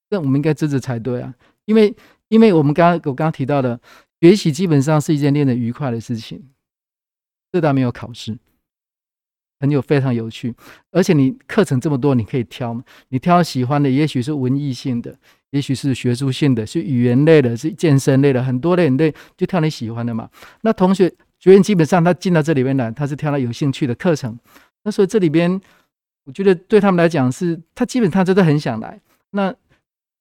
[0.09, 1.95] 那我们应该支持才对啊，因为
[2.27, 3.79] 因为我们刚刚我刚刚提到的，
[4.19, 6.43] 学习基本上是一件令人愉快的事情，
[7.53, 8.37] 社大没有考试。
[9.59, 10.53] 很有非常有趣，
[10.91, 15.17] 而且你课程这么多，你可以挑，你挑喜欢的，也许是文艺性的，
[15.51, 20.29] 也许是学术性的，是语言类的，是健身类的，很多类很类就挑你喜欢的嘛。
[20.61, 24.37] 那同学学员基本上他进到这里面来，他是挑他有兴趣的课程。
[24.83, 25.59] 那所以这里边，
[26.25, 28.99] 我觉得对他们来讲是，他基本上真的很想来。
[29.31, 29.53] 那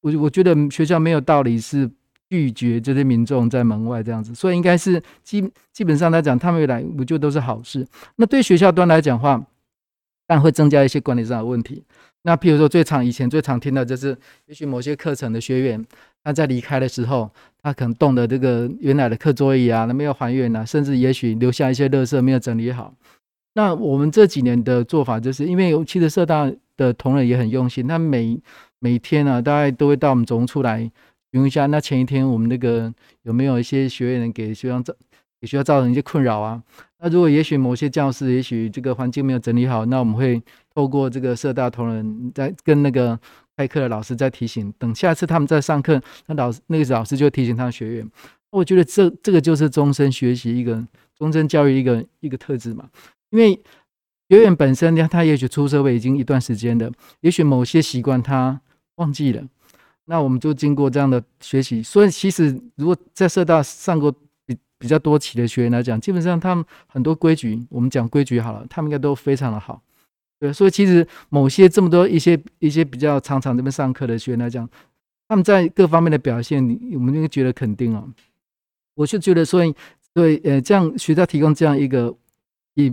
[0.00, 1.90] 我我觉得学校没有道理是。
[2.34, 7.86] 拒绝这些民众在门外这样子，所以应该是基基本上来讲，他们来我觉得都是好事。
[8.16, 9.40] 那对学校端来讲话，
[10.26, 11.84] 但会增加一些管理上的问题。
[12.22, 14.16] 那譬如说，最常以前最常听到就是，
[14.46, 15.86] 也许某些课程的学员
[16.24, 17.30] 他在离开的时候，
[17.62, 22.92] 他可能动的这个原来的课桌椅啊，那没有还原啊，甚至也许留下一些垃圾没有整理好。
[23.54, 28.36] 那我们这几年的做法，就是因为其实社大的同仁也很用心，他每
[28.80, 30.90] 每天、啊，大概都会到我们总务处来。
[31.34, 34.94] 请问一下，那前一天我们那个有没有一些学员给学校造
[35.40, 36.62] 给学校造成一些困扰啊？
[37.00, 40.40] 那如果也许某些教室也许这个环境没有整理好，那我们会
[40.72, 43.18] 透过这个社大同仁在跟那个
[43.56, 44.72] 开课的老师再提醒。
[44.78, 48.08] 等下次他们在上课，那老师那个老师就提醒他学员。
[48.50, 50.86] 我觉得这这个就是终身学习一个
[51.18, 52.88] 终身教育一个一个特质嘛。
[53.30, 53.60] 因为
[54.28, 56.92] 学员本身呢，他也许出社会已经一段时间了，
[57.22, 58.60] 也许某些习惯他
[58.94, 59.42] 忘记了。
[60.06, 64.12] 那我们就经过这样的学习，所以其实如果在社大上过
[64.44, 69.80] 比比较多期的学员来讲，基本上他们很多规矩，我们讲规矩好了，他们应该都非常的好。
[70.38, 74.68] 对，所以其实某些这么多一些一些比较常常这边上课的学员来讲，
[75.26, 76.62] 他们在各方面的表现，
[76.92, 78.06] 我们应该觉得肯定哦。
[78.94, 79.74] 我是觉得，所以
[80.12, 82.14] 对呃，这样学校提供这样一个
[82.74, 82.92] 一。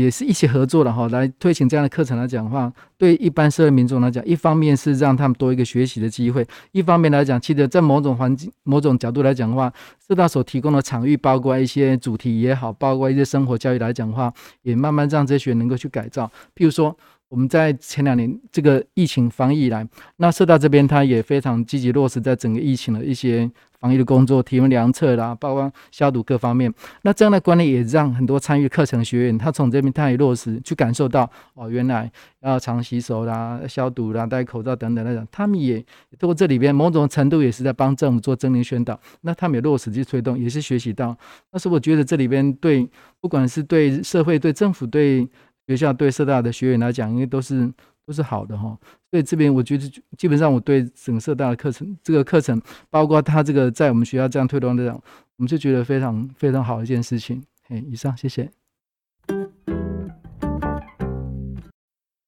[0.00, 9.72] 也是一起合作的哈，来推行这样的课程来讲的话，对一般社会民众来讲，一方面是让他们多一个学习的机会，一方面来讲，其实在某种环境、某种角度来讲的话，
[10.04, 16.26] 社大所提供的场域，包括一些主题也好，包括一些生活教育来讲的话，也慢慢让这些学员能够去改造。
[16.56, 16.96] 譬如说，
[17.34, 19.84] 我们在前两年这个疫情防疫以来，
[20.18, 23.50] 那社大这边他也非常积极落实在整个疫情的一些。
[23.80, 26.72] 防疫的工作，提供量测啦，包括消毒各方面。
[27.02, 35.28] 那这样的观念也让很多参与课程学员，他从这边他也落实去感受到哦，原来要常洗手啦、消毒啦、戴口罩等等那种。
[35.30, 35.84] 他们也
[36.18, 38.98] 通过这里边某种程度也是在帮政府做政令宣导。
[39.20, 41.14] 那他们也落实去推动，也是学习到。
[41.50, 42.88] 但是我觉得这里边对
[43.20, 45.28] 不管是对社会、对政府、对
[45.66, 47.72] 学校、对社大的学员来讲，因为都是。
[48.06, 48.78] 都是好的哈，
[49.10, 54.94] 所以这边我觉得基本上我对整个社大的课程，这个课程包括他这个在我们学校这样推动这样，
[55.36, 57.42] 我们就觉得非常非常好一件事情。
[57.66, 58.50] 嘿，以上谢谢，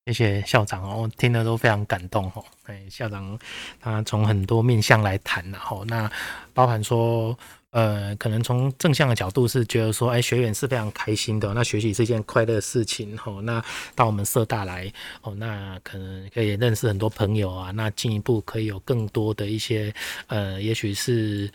[0.07, 2.42] 谢谢校长哦，听得都非常感动哦。
[2.64, 3.38] 哎，校长
[3.79, 6.11] 他从很多面向来谈然后那
[6.55, 7.38] 包含说。
[7.77, 13.62] 呃，可能从正向的角度是觉得说，哎，学员是非常开心的，那学习是一件快乐的事情，哦，那
[13.95, 19.93] 到我们社大来，哦，那可能可以认识很多朋友啊，那进一步可以有更多的一些，
[20.29, 21.51] 呃，也许是人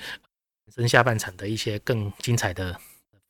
[0.75, 2.79] 生下半场的一些更精彩的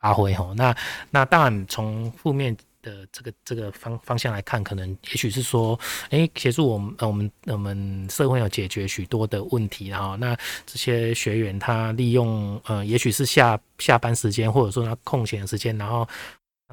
[0.01, 0.75] 发挥，吼，那
[1.11, 2.57] 那当然从负面。
[2.81, 16.07] 的这个这个方方向来看，可能也许是说，诶，协助我们，呃，我们我们社会有解决许多的问题，然后那这些学员他利用，呃，也许是下下班时间，或者说他空闲的时间，然后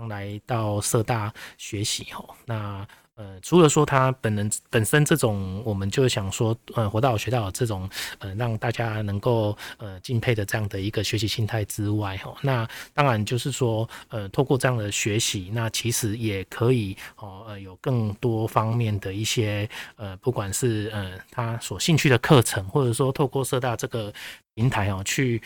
[0.08, 2.86] 来到社大学习，哦，那。
[3.18, 24.14] 呃，除了说他本人本身这种，我们就想说，呃，活到学到这种，呃，让大家能够呃敬佩的这样的一个学习心态之外，哈，那当然就是说，呃，透过这样的学习，那其实也可以哦，呃，有更多方面的一些，呃，不管是呃他所兴趣的课程，或者说透过社大这个
[24.54, 25.42] 平台哦去。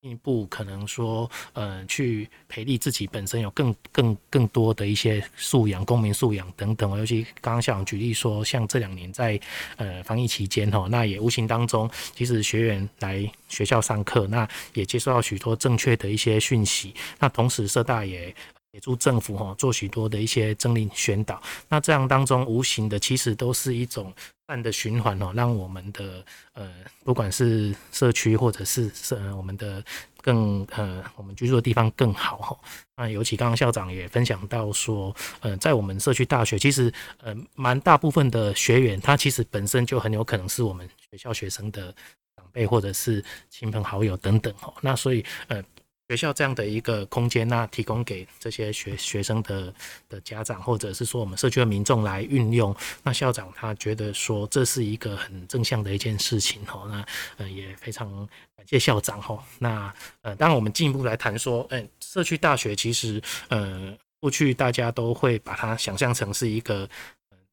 [0.00, 6.96] 进一步可能说，呃，去培力自己本身有更更更多的一些素养、公民素养等等。
[6.96, 9.38] 尤其刚刚校长举例说，像这两年在
[9.76, 16.94] 呃防疫期间哈，那也无形当中，其实学员来学校上课，那也接受到许多正确的一些讯息。
[17.18, 18.32] 那同时，社大也
[18.72, 21.42] 协助政府哈做许多的一些政令宣导。
[21.68, 24.12] 那这样当中无形的，其实都是一种。
[24.50, 26.72] 善的循环哦，让我们的呃，
[27.04, 29.84] 不管是社区或者是社我们的
[30.22, 32.58] 更呃我们居住的地方更好哈。
[32.96, 41.94] 那尤其刚刚校长也分享到说，呃，在我们社区大学，其实呃蛮大部分的学员，他其实本身就很有可能是我们学校学生的
[42.34, 44.72] 长辈或者是亲朋好友等等哈。
[44.80, 45.62] 那所以呃。
[46.08, 49.72] 学校这样的一个空间，那提供给这些学学生的
[50.08, 52.74] 的家长，或者是说我们社区的民众来运用。
[53.02, 56.86] 那校长他觉得说这是一个很正向的一件事情哦。
[56.88, 57.04] 那
[57.36, 58.08] 呃也非常
[58.56, 59.38] 感谢校长哦。
[59.58, 59.92] 那
[60.22, 66.88] 呃当然我们进一步来谈说，嗯，社区大学其实呃过去大家都会把它想象成是一个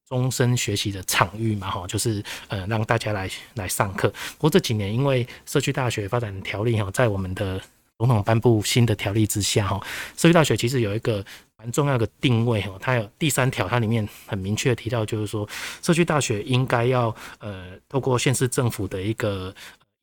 [0.08, 4.08] 终身学习的场域嘛哈，就是呃让大家来来上课。
[4.38, 7.60] 不过这几年因为社区大学发展条例哈，在我们的
[7.98, 9.80] 总统颁布新的条例之下，哈，
[10.18, 11.26] 社区大学其实有一个
[11.58, 15.48] 蛮重要的定位，哈，它有第三条，它里面很明确提到，就是说，
[15.82, 19.54] 社区大学应该要呃，透过县市政府的一个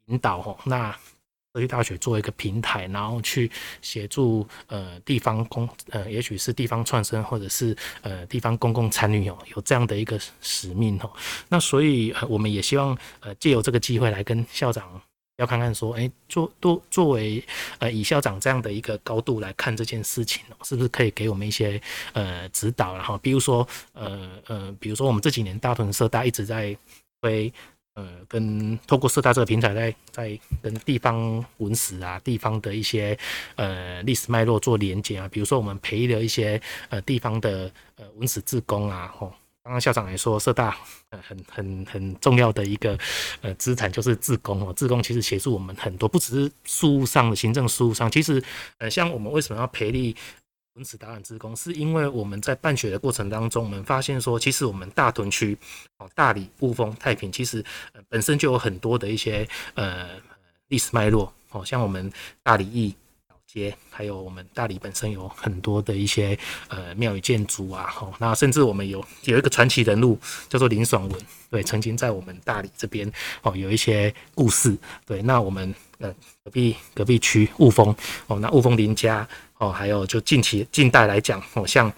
[0.06, 0.90] 引导，哈，那
[1.52, 3.50] 社区大学做一个平台，然后去
[3.82, 11.12] 协助呃地方公呃，也许是地方创生，或者是呃地方公共参与，哦，有这样的一个使命，哈，
[11.50, 14.98] 那所以我们也希望呃借由这个机会来跟校长。
[15.42, 17.42] 要看看说，哎，作作作为
[17.78, 21.80] 呃，以校长这样的一个高度来看这件事情，是不是可以给我们一些
[22.12, 22.94] 呃指导？
[22.94, 26.76] 然后，比如说呃呃，比如说我们这几年大屯社大一直在
[27.20, 27.52] 推
[27.94, 33.18] 呃，跟透过社大这个平台在在跟地方文史啊、地方的一些
[33.56, 39.32] 呃历史脉络做连接啊，比如说我们培育了一些呃地方的呃文史志工啊，吼。
[39.64, 40.76] 刚刚校长也说，社大
[41.10, 42.98] 呃很很很重要的一个
[43.42, 48.42] 呃资产就是志工哦，志工其实协助我们很多，不只是事务上的行政事务上，其实
[48.78, 50.16] 呃像我们为什么要培力
[50.74, 55.56] 文史导览志工，是因为我们在办学的过程当中，我们发现说，其实我们大屯区
[55.98, 60.08] 哦大里、雾峰、太平，其实呃本身就有很多的一些呃
[60.68, 62.92] 历史脉络哦，像我们大里驿。
[63.52, 66.38] 街还有我们大理本身有很多的一些
[66.68, 73.10] 呃庙宇建筑啊，吼，那甚至我们有有一个传奇人物叫做林爽文，对，曾经在我们大理这边
[73.42, 77.94] 哦有一些故事，对，那我们呃隔壁隔壁区雾峰
[78.28, 81.92] 哦，那雾峰林家哦，还有就近期近代来讲哦，像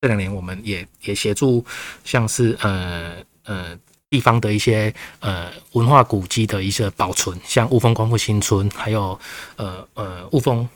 [0.00, 1.64] 这两年我们也也协助
[2.04, 3.78] 像是呃呃。
[4.14, 9.18] 地方的一些呃文化古迹的一些保存，像雾峰光复新村，还有
[9.56, 10.68] 呃呃雾峰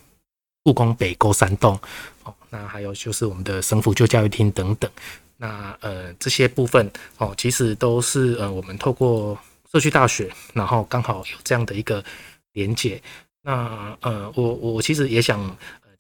[0.64, 1.78] 故宫北沟山洞，
[2.24, 4.90] 哦，那还有就是我们的省府旧教育厅等等，
[5.36, 9.38] 那呃这些部分哦，其实都是呃我们透过
[9.70, 12.02] 社区大学，然后刚好有这样的一个
[12.54, 13.00] 连结，
[13.44, 15.38] 那呃我我其实也想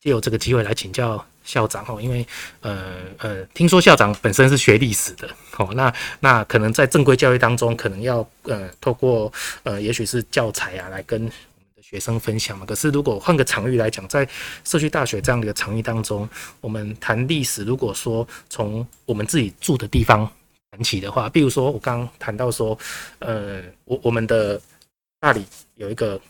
[0.00, 1.24] 借由这个机会来请教。
[1.48, 2.26] 校长哦，因为
[2.60, 9.32] 呃呃，听说校长本身是学历史的哦，那那可能在正规教育当中，可能要呃透过
[9.62, 11.32] 呃，也许是教材啊，来跟我们
[11.74, 12.66] 的学生分享嘛。
[12.66, 14.28] 可是如果换个场域来讲，在
[14.62, 16.28] 社区大学这样的一个场域当中，
[16.60, 20.30] 我们谈历史，如果说从我们自己住的地方
[20.70, 22.78] 谈起的话，比如说我刚谈到说，
[23.20, 24.60] 呃，我我们的
[25.18, 26.20] 大里有一个。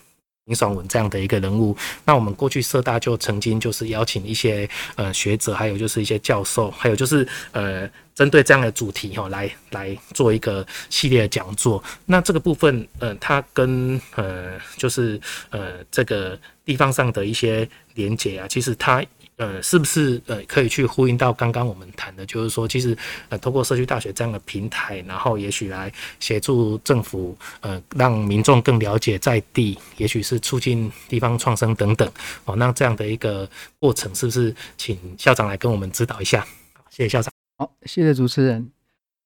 [0.49, 11.83] 林爽文这样的一个人物，那我们过去社大就曾经就是邀请一些呃学者，还有就是一些教授，还有就是呃针对这样的主题哈，来来做一个系列的讲座。
[12.07, 16.35] 那这个部分，呃，它跟呃就是呃这个
[16.65, 19.05] 地方上的一些连接啊，其实它。
[19.39, 22.95] 呃，是不是呃可以去呼应到刚刚我们谈的，就是说，其实
[23.29, 32.11] 呃，通过社区大学这样的平台，然后也许来协助政府，呃，让民众更了解在地，也许是促进地方创生等等。
[32.43, 33.49] 哦，那这样的一个
[33.79, 36.45] 过程，是不是请校长来跟我们指导一下？
[36.89, 37.31] 谢谢校长。
[37.59, 38.69] 好，谢谢主持人。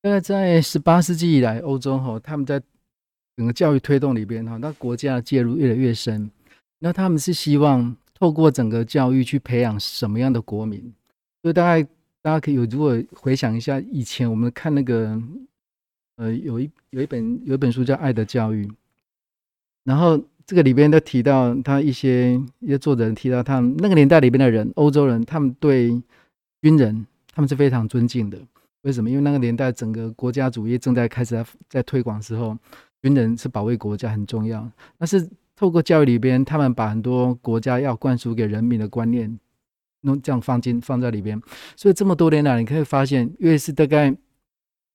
[0.04, 2.62] 呃，在十八世纪以来，欧洲哈，他们在
[3.36, 6.30] 整个教育推动里边哈，那国家的介入越来越深，
[6.78, 7.96] 那他们是希望。
[8.24, 10.80] 透过整个教育去培养什么样的国民？
[11.42, 11.84] 所以大概
[12.22, 15.22] 大家可以有如果回想一下，以前我们看那个，
[16.16, 18.66] 呃，有一有一本有一本书叫《爱的教育》，
[19.84, 26.02] 然后这个里边都提到他一些一些作者提到他们那个年代里边的人，欧洲人，他们对
[26.62, 28.40] 军人他们是非常尊敬的。
[28.84, 29.10] 为什么？
[29.10, 32.58] 因为那个年代整个国家主义正在开始在在推广时候，
[33.02, 34.66] 军人是保卫国家很重要。
[34.98, 39.40] 但是透过教育里边，他们把很多国家要灌输给人民的观念，
[40.02, 41.40] 弄这样放进放在里边。
[41.76, 44.16] 所以这么多年来，你可以发现，越是大概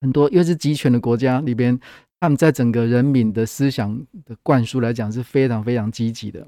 [0.00, 1.78] 很多越是集权的国家里边，
[2.20, 6.46] 他们在整个人民的思想的灌输来讲是非常非常积极的。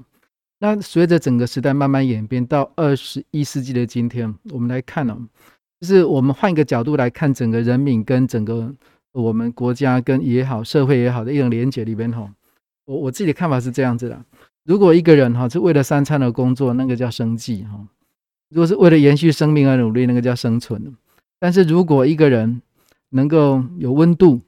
[0.59, 5.17] 那随着整个时代慢慢演变到二十一世纪的今天，我们来看呢、哦，
[5.79, 8.71] 就是我们换一个角度来看整个人民跟整个
[9.13, 12.29] 我们国家跟也好社会也好的一种连结里边吼。
[12.85, 14.25] 我我自己的看法是这样子的，
[14.63, 17.79] 如果一个人哈是为了三餐而工作，那个叫生计哈；
[18.49, 20.95] 如果是为了延续生命而努力，那个叫生存。
[21.39, 22.61] 但是如果一个人
[23.09, 24.41] 能够有温度，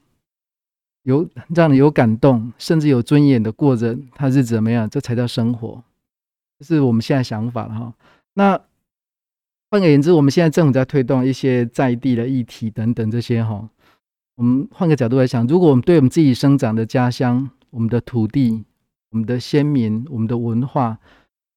[1.02, 5.82] 有让你有感动，甚至有尊严的过着他是怎么样，这才叫生活。
[6.58, 7.94] 这是我们现在想法了哈。
[8.34, 8.60] 那
[9.70, 13.68] 换个言之，我们现在政府在推动一些在地的议题等等这些哈。
[14.36, 18.64] 我们换个角度来想，如果我们对我们自己生长的家乡、我们的土地、
[19.10, 20.96] 我们的先民、我们的文化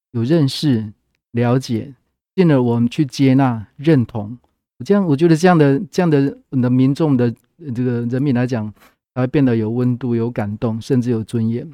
[0.10, 0.92] 有认识、
[1.34, 1.94] 了解，
[2.36, 4.36] 进而我们去接纳、认同，
[4.84, 7.32] 这样我觉得这样的这样的的民众的
[7.76, 8.74] 这个人民来讲，
[9.14, 11.70] 才会变得有温度、有感动，甚至有尊严。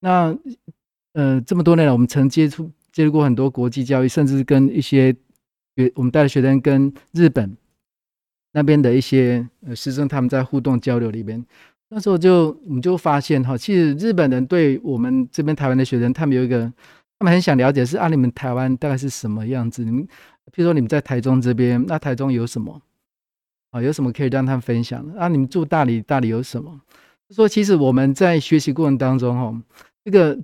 [0.00, 0.34] 那
[1.12, 5.14] 呃，这么多年来，我们曾接触接触过很多国际教育，甚至跟一些
[5.76, 7.54] 学我们带的学生跟日本
[8.52, 11.44] 那边的一些呃师生他们在互动交流里面。
[11.94, 16.60] 那时候就我们就发现哈，其实日本人对我们这边台湾的学生，他们有一个，
[17.20, 19.84] 他们很想了解是啊，你们台湾大概是什么样子？
[19.84, 20.02] 你们，
[20.52, 22.82] 譬如说你们在台中这边，那台中有什么
[23.70, 23.80] 啊？
[23.80, 25.20] 有什么可以让他们分享的？
[25.20, 26.80] 啊，你们住大理，大理有什么？
[27.30, 29.62] 说其实我们在学习过程当中哈，
[30.04, 30.36] 这个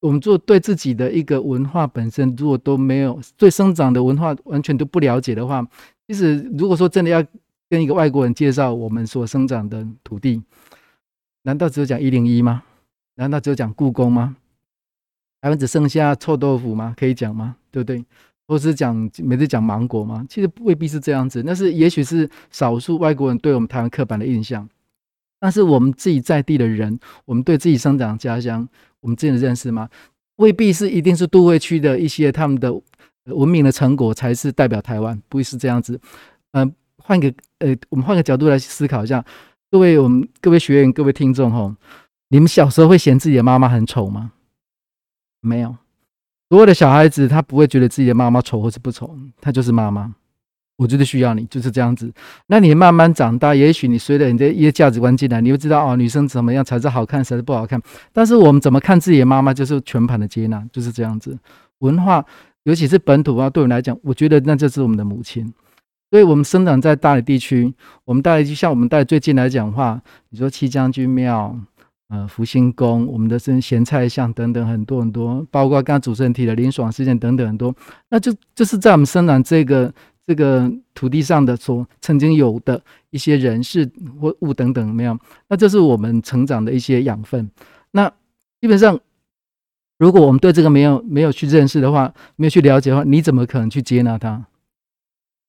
[0.00, 5.66] 我们做对自己的一个文化本身，如果都没有对生长的文化完全都不了解的话，
[6.06, 7.24] 其实如果说真的要
[7.70, 10.42] 跟一个外国人介绍我们所生长的土地，
[11.42, 12.62] 难道只有讲一零一吗？
[13.16, 14.36] 难道只有讲故宫吗？
[15.40, 16.94] 台湾只剩下臭豆腐吗？
[16.96, 17.56] 可以讲吗？
[17.70, 18.04] 对不对？
[18.46, 20.24] 或是讲每次讲芒果吗？
[20.28, 21.42] 其实未必是这样子。
[21.44, 24.68] 那是也许是少数外国人对我们台湾刻板的印象。
[25.40, 28.68] 但是我们自己在地的人，我们对自己生长家乡，
[29.00, 29.88] 我们自己的认识吗？
[30.36, 32.72] 未必是一定是都会区的一些他们的
[33.24, 36.00] 文明的成果才是代表台湾，不会是这样子。
[36.52, 39.24] 嗯、换个呃，我们换个角度来思考一下。
[39.72, 41.74] 各位，我们各位学员、各位听众，吼，
[42.28, 44.32] 你们小时候会嫌自己的妈妈很丑吗？
[45.40, 45.74] 没有，
[46.50, 50.14] 所有的小孩子他不会觉得自己的妈妈丑或是不丑，他就是妈妈。
[50.76, 52.12] 我觉得需要你，就是这样子。
[52.48, 57.80] 那你慢慢长大，也许你随着你的一些价值观进来，你会知道哦，女生怎么样才是好看，才是不好看。
[58.12, 61.38] 但是我们怎么看自己的妈妈，就是全盘的接纳，就是这样子。
[61.78, 62.22] 文化，
[62.64, 65.50] 尤其是本土啊，对我们来讲，我觉得那就是我们的母亲。
[66.12, 67.72] 所以我们生长在大理地区，
[68.04, 69.98] 我们大理就像我们大理最近来讲的话，
[70.28, 71.58] 你说七将军庙、
[72.10, 77.74] 呃福兴宫、我们的这咸菜巷等等很多很多，包括刚刚主持人提的林爽事件等等很多，
[78.10, 79.90] 那就就是在我们生长这个
[80.26, 83.90] 这个土地上的所曾经有的一些人事
[84.20, 87.50] 或物等等没有，那这是我们成长的一些养分。
[87.92, 88.06] 那
[88.60, 89.00] 基本上，
[89.96, 94.44] 如果我们对这个没有没有去认识的话，没有去了解的话，你怎么可能去接纳它？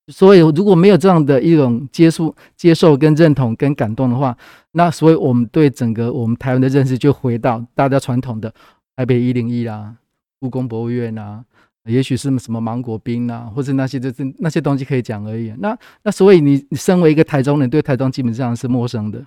[0.07, 4.37] 所以，如果没有这样的一种接触、接受、跟认同、跟感动的话，
[4.73, 8.53] 那所以我们对整个我们台湾的认识就回到大家传统的
[8.97, 9.95] 台北一零一啦、
[10.41, 11.41] 故宫博物院啊，
[11.85, 15.53] 也许是什么芒果冰啊，或者那些就是那些东西可以讲而已。
[15.59, 19.25] 那那所以你你身为一个台中人，对台中基本上是陌生的。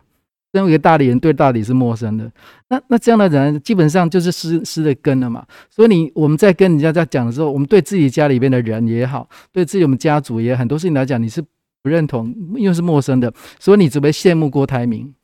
[0.56, 2.30] 身为一个大理人，对大理是陌生的。
[2.68, 5.44] 那那这样的人，基本上就是失失了根了嘛。
[5.68, 11.42] 所以你我们在跟人家在讲的时候，我们对自己家里边的人也好，对自己我们家族也很多事情来讲，你是
[11.82, 13.32] 不认同，因为是陌生的。
[13.60, 15.14] 所以你只会羡慕郭台铭，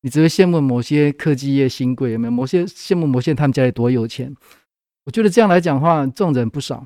[0.00, 2.30] 你只会羡慕某些科技业新贵有没有？
[2.32, 4.34] 某些羡慕某些他们家里多有钱。
[5.04, 6.84] 我觉得这样来讲的话，这种人不少。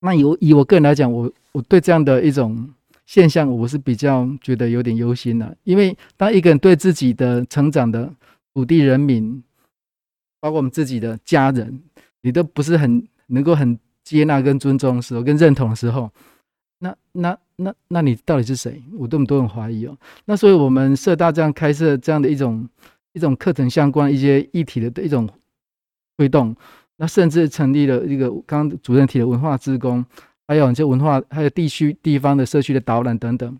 [0.00, 2.70] 那以以我个人来讲，我我对这样的一种。
[3.06, 8.10] 现象我是比较觉得有点忧心的，因为当一个人对自己的成长的
[8.54, 9.42] 土地人民，
[10.40, 11.82] 包括我们自己的家人，
[12.22, 16.10] 你都不是很能够很接纳跟尊重的时候，跟认同的时候，
[16.78, 18.82] 那那那那你到底是谁？
[18.98, 19.96] 我都都很怀疑哦。
[20.24, 22.66] 那所以我们社大这样开设这样的一种
[23.12, 25.28] 一种课程相关一些议题的一种
[26.16, 26.56] 推动，
[26.96, 30.04] 那甚至成立了一个刚刚主任提的文化志工。
[30.46, 33.58] 还有一些文化，还有地区、地方的社区的导览等等，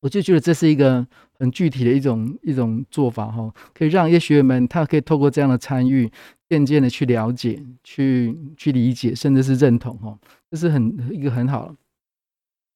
[0.00, 1.06] 我就觉得这是一个
[1.38, 6.10] 很具体的一种一种做法哈，可以让一些学员们他可以透过这样的参与，
[6.48, 10.18] 渐渐的去了解、去去理解，甚至是认同哈，
[10.50, 11.74] 这是很一个很好。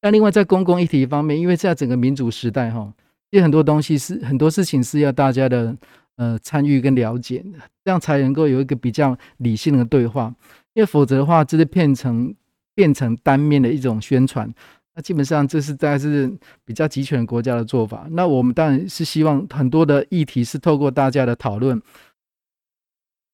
[0.00, 2.92] 那另外在公共议题方面，因为在整个民主时代哈，
[3.30, 5.76] 有很多东西是很多事情是要大家的
[6.16, 7.44] 呃参与跟了解，
[7.84, 10.34] 这样才能够有一个比较理性的对话，
[10.72, 12.34] 因为否则的话，这是变成。
[12.74, 14.52] 变成单面的一种宣传，
[14.94, 16.30] 那基本上这是大概是
[16.64, 18.06] 比较集权国家的做法。
[18.10, 21.80] 那我们当然是希望很多的议题是透过大家的讨论，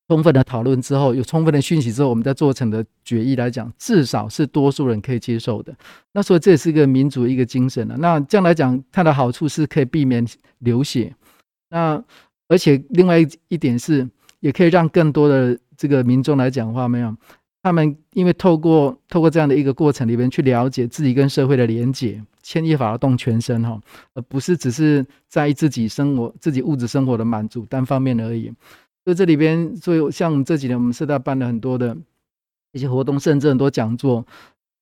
[0.09, 5.75] 充分的讨论之后，有充分的讯息之后，我们再做成的决议来讲，至少是多数人可以接受的。
[6.13, 7.97] 那所以这也是一个民主一个精神了。
[7.97, 10.27] 那这样来讲，它的好处是可以避免
[10.59, 11.15] 流血。
[11.71, 12.03] 那
[12.49, 13.19] 而且另外
[13.49, 14.09] 一点是，
[14.41, 15.59] 也可以让更多的。
[15.81, 17.17] 这个民众来讲话，没有
[17.63, 23.79] 他们因为透过透过这样的一个过程里面去了解自己跟社会的连结，牵一发而动全身哈，
[24.15, 28.53] 而不是只是在意自己生活、自己物质生活的满足单方面而已。
[29.05, 31.97] 所以这里边，所以像这几年我们社大办了很多的
[32.73, 34.27] 一些活动，甚至很多讲座，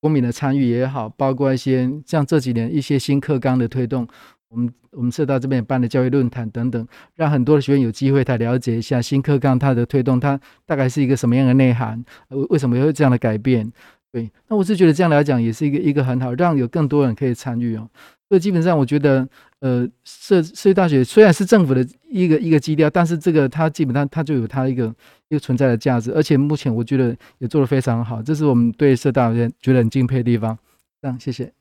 [0.00, 4.06] 公民的参与也好，包括一些像这几年一些新课纲的推动。
[4.48, 13.70] 我们我们社大这边也办了教育论坛等等，让很多的学员有机会他了解一下新课纲它的推动，它大概是一个什么样的内涵，为为什么会这样的改变？
[14.10, 17.86] 对，那我是觉得这样来讲也是一个一个很好，让有更多人可以参与哦。
[18.26, 19.26] 所以基本上我觉得，
[19.60, 24.86] 呃，社社区大学虽然是政府的一个一个基调，但是这个它基本上它就有它一个
[25.28, 30.58] 一个存在的价值，而且目前我觉得也做得非常好，这是我们对社大人觉得很敬佩的地方。
[31.02, 31.52] 这样，谢谢。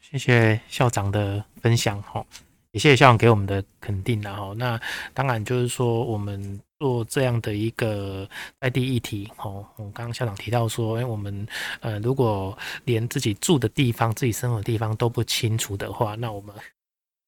[0.00, 2.24] 谢谢校长的分享哈，
[2.72, 4.80] 也谢谢校长给我们的肯定然后，那
[5.14, 8.28] 当然就是说，我们做这样的一个
[8.60, 11.46] 在地议题哈，我刚刚校长提到说，哎，我们
[11.80, 16.54] 呃如果连自己住的地方、自己生活的地方都不清楚的话，那我们。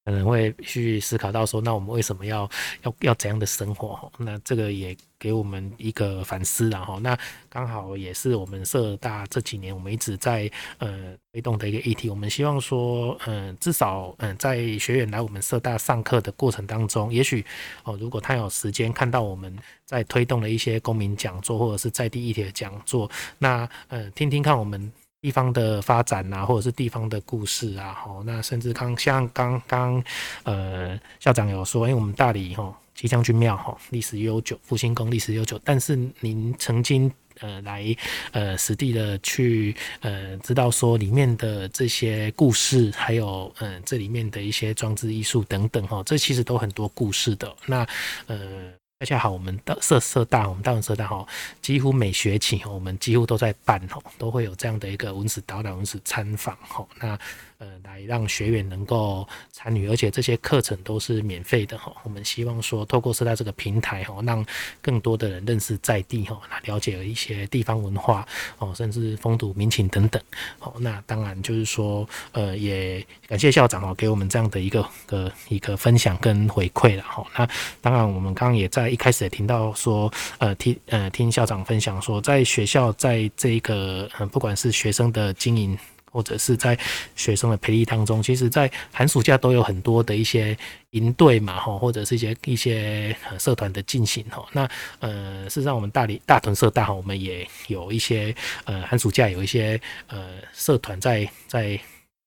[0.04, 2.48] 可能会去思考到说，那我们为什么要
[2.82, 4.10] 要要怎样的生活？
[4.18, 7.16] 那这个也给我们一个反思，然后那
[7.48, 12.10] 刚好也是我们社大这几年我们一直在呃推动的一个议题。
[12.10, 17.44] 我们希望说，嗯、至少嗯、在学员来我们社大上课的过程当中，也许
[17.84, 24.92] 哦，如果他有时间看到我们在推动的一些公民讲座或者是在地议题的讲座，那呃，听听看我们。
[25.22, 30.02] 地方的发展呐、啊，或者是地方的故事啊，吼，那甚至刚像刚刚
[30.42, 37.08] 呃校长有说，因为我们大理吼吉将军庙吼历史悠久，复兴宫历史悠久，但是您曾经
[37.38, 37.96] 呃来
[38.32, 47.86] 呃实地的去呃知道说里面的这些故事，还有嗯、呃、这里面的一些装置艺术等等哈，这其实都很多故事的，那
[48.26, 48.72] 呃。
[49.02, 51.26] 大家好，我们的社社大，我们大文社大哈，
[51.60, 57.18] 几乎每学期我们几乎都在办吼，都会有这样的一个文史导览、文史参访吼，那。
[57.62, 61.92] 呃，来让学员能够参与，而且这些课程都是免费的哈。
[62.02, 64.44] 我们希望说，透过社大这个平台哈，让
[64.80, 68.26] 更多的人认识在地哈，来了解一些地方文化
[68.58, 70.20] 哦，甚至风土民情等等。
[70.58, 77.24] 好，那当然就是说，呃，也感谢校长哦，给我们这样的一个个一个分享跟回馈了哈。
[77.36, 77.48] 那
[77.80, 85.78] 当然，我们刚刚也在一开始也听到说，呃，听呃听校长分享说，在学校在这个呃，不管是学生的经营。
[86.12, 86.78] 或者是在
[87.16, 90.56] 学生的培育当中，其实，在寒暑假都有很多的一些
[90.90, 94.46] 营队嘛，吼，或者是一些一些社团的进行，吼。
[94.52, 94.68] 那
[95.00, 98.32] 呃，事实上，我们大理大屯社大，我们也有一些
[98.64, 101.80] 呃寒暑假有一些呃社团在在。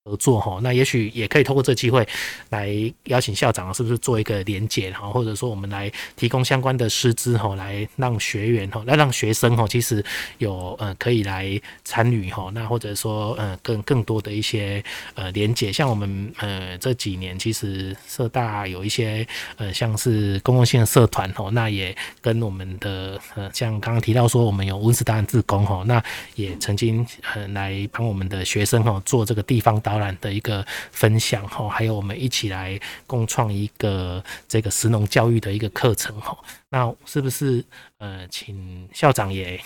[0.06, 2.06] 合作哈，那也许也可以通过这个机会
[2.50, 2.70] 来
[3.06, 10.04] 邀请校长，是不是做一个连结哈，或者说我们来提供相关的师资哈，来让学员哈，来让学生哈，其实
[10.38, 14.82] 有呃可以来参与哈，那或者说呃更更多的一些
[15.14, 19.26] 呃连结，像我们呃这几年其实社大有一些
[19.56, 26.00] 呃像是公共性的社团哈，那也跟我们的呃像刚刚提到说我们有温室档案志工哈，那
[26.36, 27.04] 也曾经
[27.34, 36.36] 呃来帮我们的学生哈做这个地方导览的一个分享哈，还有我们一起来共创一个这个食农教育的一个课程哈。
[36.68, 37.64] 那是不是
[37.98, 39.58] 呃，请校长也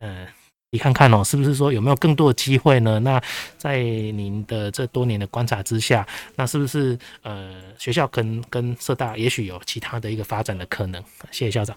[0.00, 0.26] 呃，
[0.72, 2.98] 你看看哦，是不是说有没有更多的机会呢？
[2.98, 3.22] 那
[3.56, 11.00] 在您的这多年的观察之下，那是不是呃，学校跟跟社大也许有其他的一个发展的可能？
[11.30, 11.76] 谢谢校长。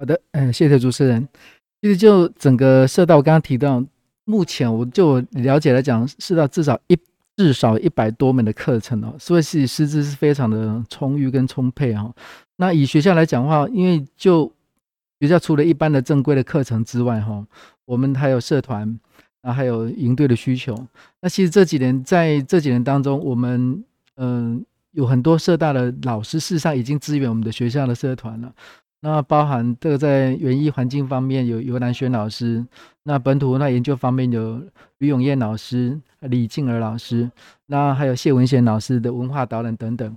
[0.00, 1.28] 好的，嗯，谢谢主持人。
[1.80, 3.84] 其实就整个社大，我刚刚提到，
[4.24, 6.98] 目前我就了解来讲，社大至少一。
[7.38, 12.12] 至少一百多门的课程哦，所以是师资是非常的充裕跟充沛哈。
[12.56, 14.52] 那以学校来讲的话，因为就
[15.20, 17.46] 学校除了一般的正规的课程之外哈，
[17.84, 18.98] 我们还有社团，
[19.42, 20.76] 啊还有营队的需求。
[21.20, 23.84] 那其实这几年在这几年当中，我们
[24.16, 28.52] 嗯有很多社大的老师，事实上已经支援我们的学校的社团了。
[29.00, 32.66] 那包含这个在园艺环境方面有尤南轩老师，
[33.04, 34.62] 那本土文化研究方面有
[34.98, 37.30] 吕永燕老师、李静儿老师，
[37.66, 40.16] 那还有谢文贤老师的文化导览等等。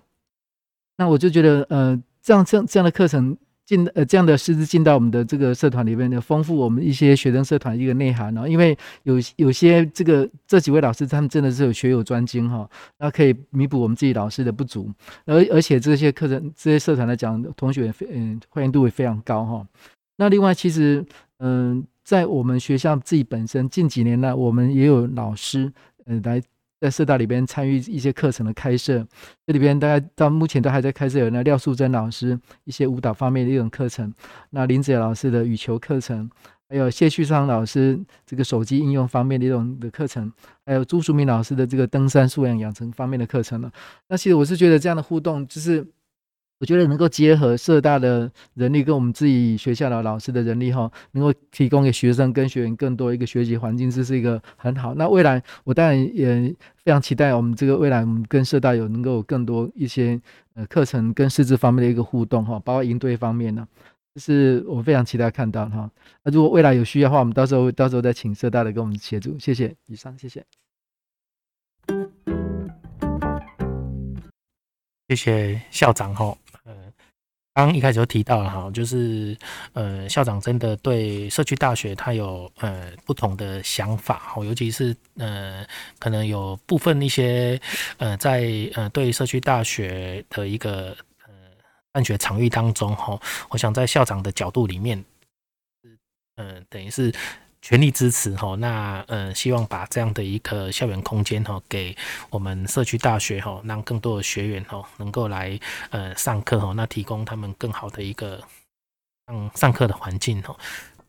[0.98, 3.38] 那我就觉得，呃，这样这样这样的课程。
[3.72, 8.46] 进呃这样的师资进到我们的这个社团里面呢，丰富我们一些学生社团一个内涵哦。
[8.46, 12.70] 因为有有些这个这几位老师，他们真的是有学有专精哈，
[13.00, 14.92] 那可以弥补我们自己老师的不足。
[15.26, 19.66] 而而且这些课程这些社团来讲，同学非嗯欢迎度也非常高哈。
[20.18, 21.06] 那另外其实
[21.40, 25.72] 嗯，在我们学校自己本身近几年来，我们也有老师
[26.08, 26.42] 嗯来
[26.82, 29.06] 在社大里边参与一些课程的开设，
[29.46, 34.12] 这里边大概到目前都还在开设有那廖素珍老师一些舞蹈方面的一种课程，
[34.50, 36.28] 那林子野老师的羽球课程，
[36.68, 40.34] 还有谢旭昌老师这个手机应用方面的一种的课程，
[40.66, 43.72] 还有朱淑敏老师的这个登山素养养成方面的课程了。
[44.10, 45.86] 那其实我是觉得这样的互动就是。
[46.62, 54.94] 我觉得能够结合社大的人力跟我们自己学校的老师的人力哈，能够提供给学生跟学员更多一个学习环境，这是一个很好。
[54.94, 60.22] 那未来我当然也非常期待我们这个未来我们跟社大有能够有更多一些
[60.54, 63.68] 呃课程跟师资方面的一个互动哈，包括应对方面呢，
[64.14, 65.90] 这是我非常期待看到哈。
[66.24, 69.36] 那如果未来有需要的话，我们到时候到时候再请社大的跟我们协助。
[69.40, 70.46] 谢谢，以上谢谢。
[75.08, 76.38] 谢谢校长哈。
[77.62, 79.38] 刚一开始就提到了哈，就是
[79.74, 85.64] 呃校长真的对社区大学他有呃不同的想法哈，尤其是呃
[86.00, 87.62] 可能有部分一些
[87.98, 90.98] 呃在呃对社区大学的一个
[91.28, 91.34] 呃
[91.92, 95.06] 办学场域当中哈，我想在校长的角度里面，
[96.38, 97.14] 呃等于是。
[97.62, 101.96] 全力支持哈，那呃，希望把这样的一个校园空间哈，给
[102.30, 105.60] 我们社区大学哈，让更多的学员哈能够来
[105.92, 108.42] 呃上课哈，那提供他们更好的一个
[109.32, 110.56] 嗯上课的环境哈。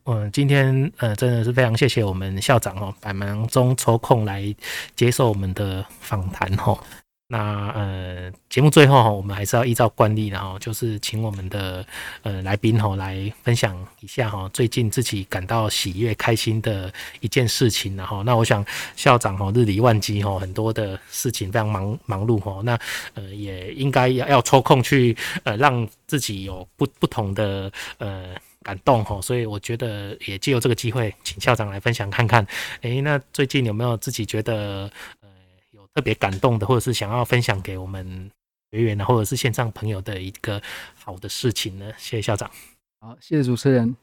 [0.04, 4.54] 嗯，今天呃真的是非常谢谢我们校长哦，百忙中抽空来
[4.94, 6.78] 接受我们的访谈哈。
[7.32, 11.82] 那呃，节目最后哈，我们还是要依照惯例，然后就是请我们的
[12.20, 18.62] 呃来宾哈来分享一下哈，最近自己感到喜悦、开心的一件事情，然后那我想
[18.96, 22.78] 校长哈日理万机哈，很多的事情非常忙忙碌哈，那
[23.14, 32.46] 呃也应该要要抽空去呃让自己有不不同的呃感动哈，所以我觉得也借由这个机会，请校长来分享看看，
[32.82, 34.90] 诶，那最近有没有自己觉得？
[35.94, 38.30] 特别感动的，或者是想要分享给我们
[38.70, 40.60] 学员的，或者是线上朋友的一个
[40.94, 41.92] 好的事情呢？
[41.98, 42.50] 谢谢校长。
[43.00, 43.94] 好，谢谢主持人。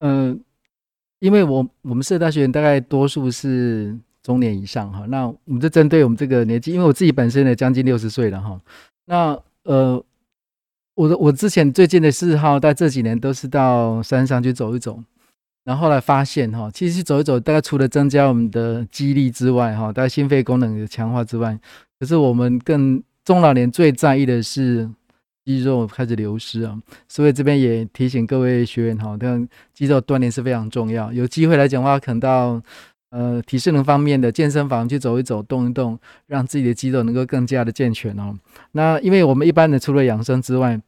[0.00, 0.38] 嗯、
[1.20, 8.60] 因为我我们社大学员大概多数是中年以上哈，那我们就针对我们这个年纪，因为我自己本身呢将近六十岁了哈。
[9.06, 10.04] 那呃，
[10.94, 15.02] 我的我之前最近的嗜好，在这几年都是到山上去走一走。
[15.66, 21.58] 然后后来发现哈，其实走一走，大概除了增加我们的肌力之外，哈，大概心肺功能的强化之外，
[21.98, 24.88] 可是我们更中老年最在意的是
[25.44, 26.80] 肌肉开始流失啊。
[27.08, 29.26] 所以这边也提醒各位学员哈，这
[29.74, 31.12] 肌肉锻炼是非常重要。
[31.12, 32.62] 有机会来讲的话，可能到
[33.10, 35.98] 呃体适能方面的健身房去走一走、动一动，
[36.28, 38.32] 让自己的肌肉能够更加的健全哦。
[38.70, 40.80] 那因为我们一般的除了养生之外，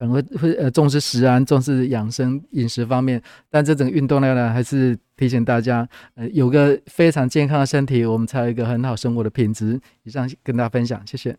[0.00, 9.80] 很会会呃重视食安，重视养生饮食方面，但这种运动量呢，还是提醒大家，呃，有个非常健康的身体，我们才有一个很好生活的品质。
[10.02, 11.36] 以上跟大家分享，谢谢，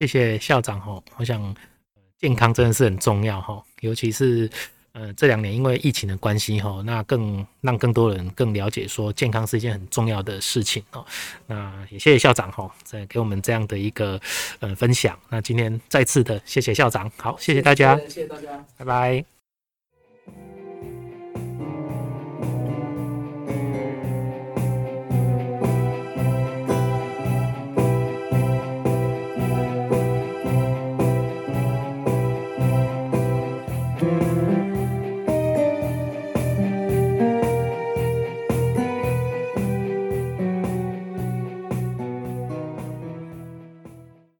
[0.00, 1.00] 谢谢校长哈。
[1.18, 1.54] 我想，
[2.18, 4.50] 健康真的是很重要哈，尤其是。
[4.94, 11.04] 呃，这两年因为疫情的关系哈，那更让更多人更了解说健康是一件很重要的事情哦。
[11.48, 14.20] 那也谢谢校长哈，在给我们这样的一个
[14.60, 15.18] 呃分享。
[15.28, 19.33] 那今天再次的谢谢校长，好，谢谢大家，谢谢大家，拜拜。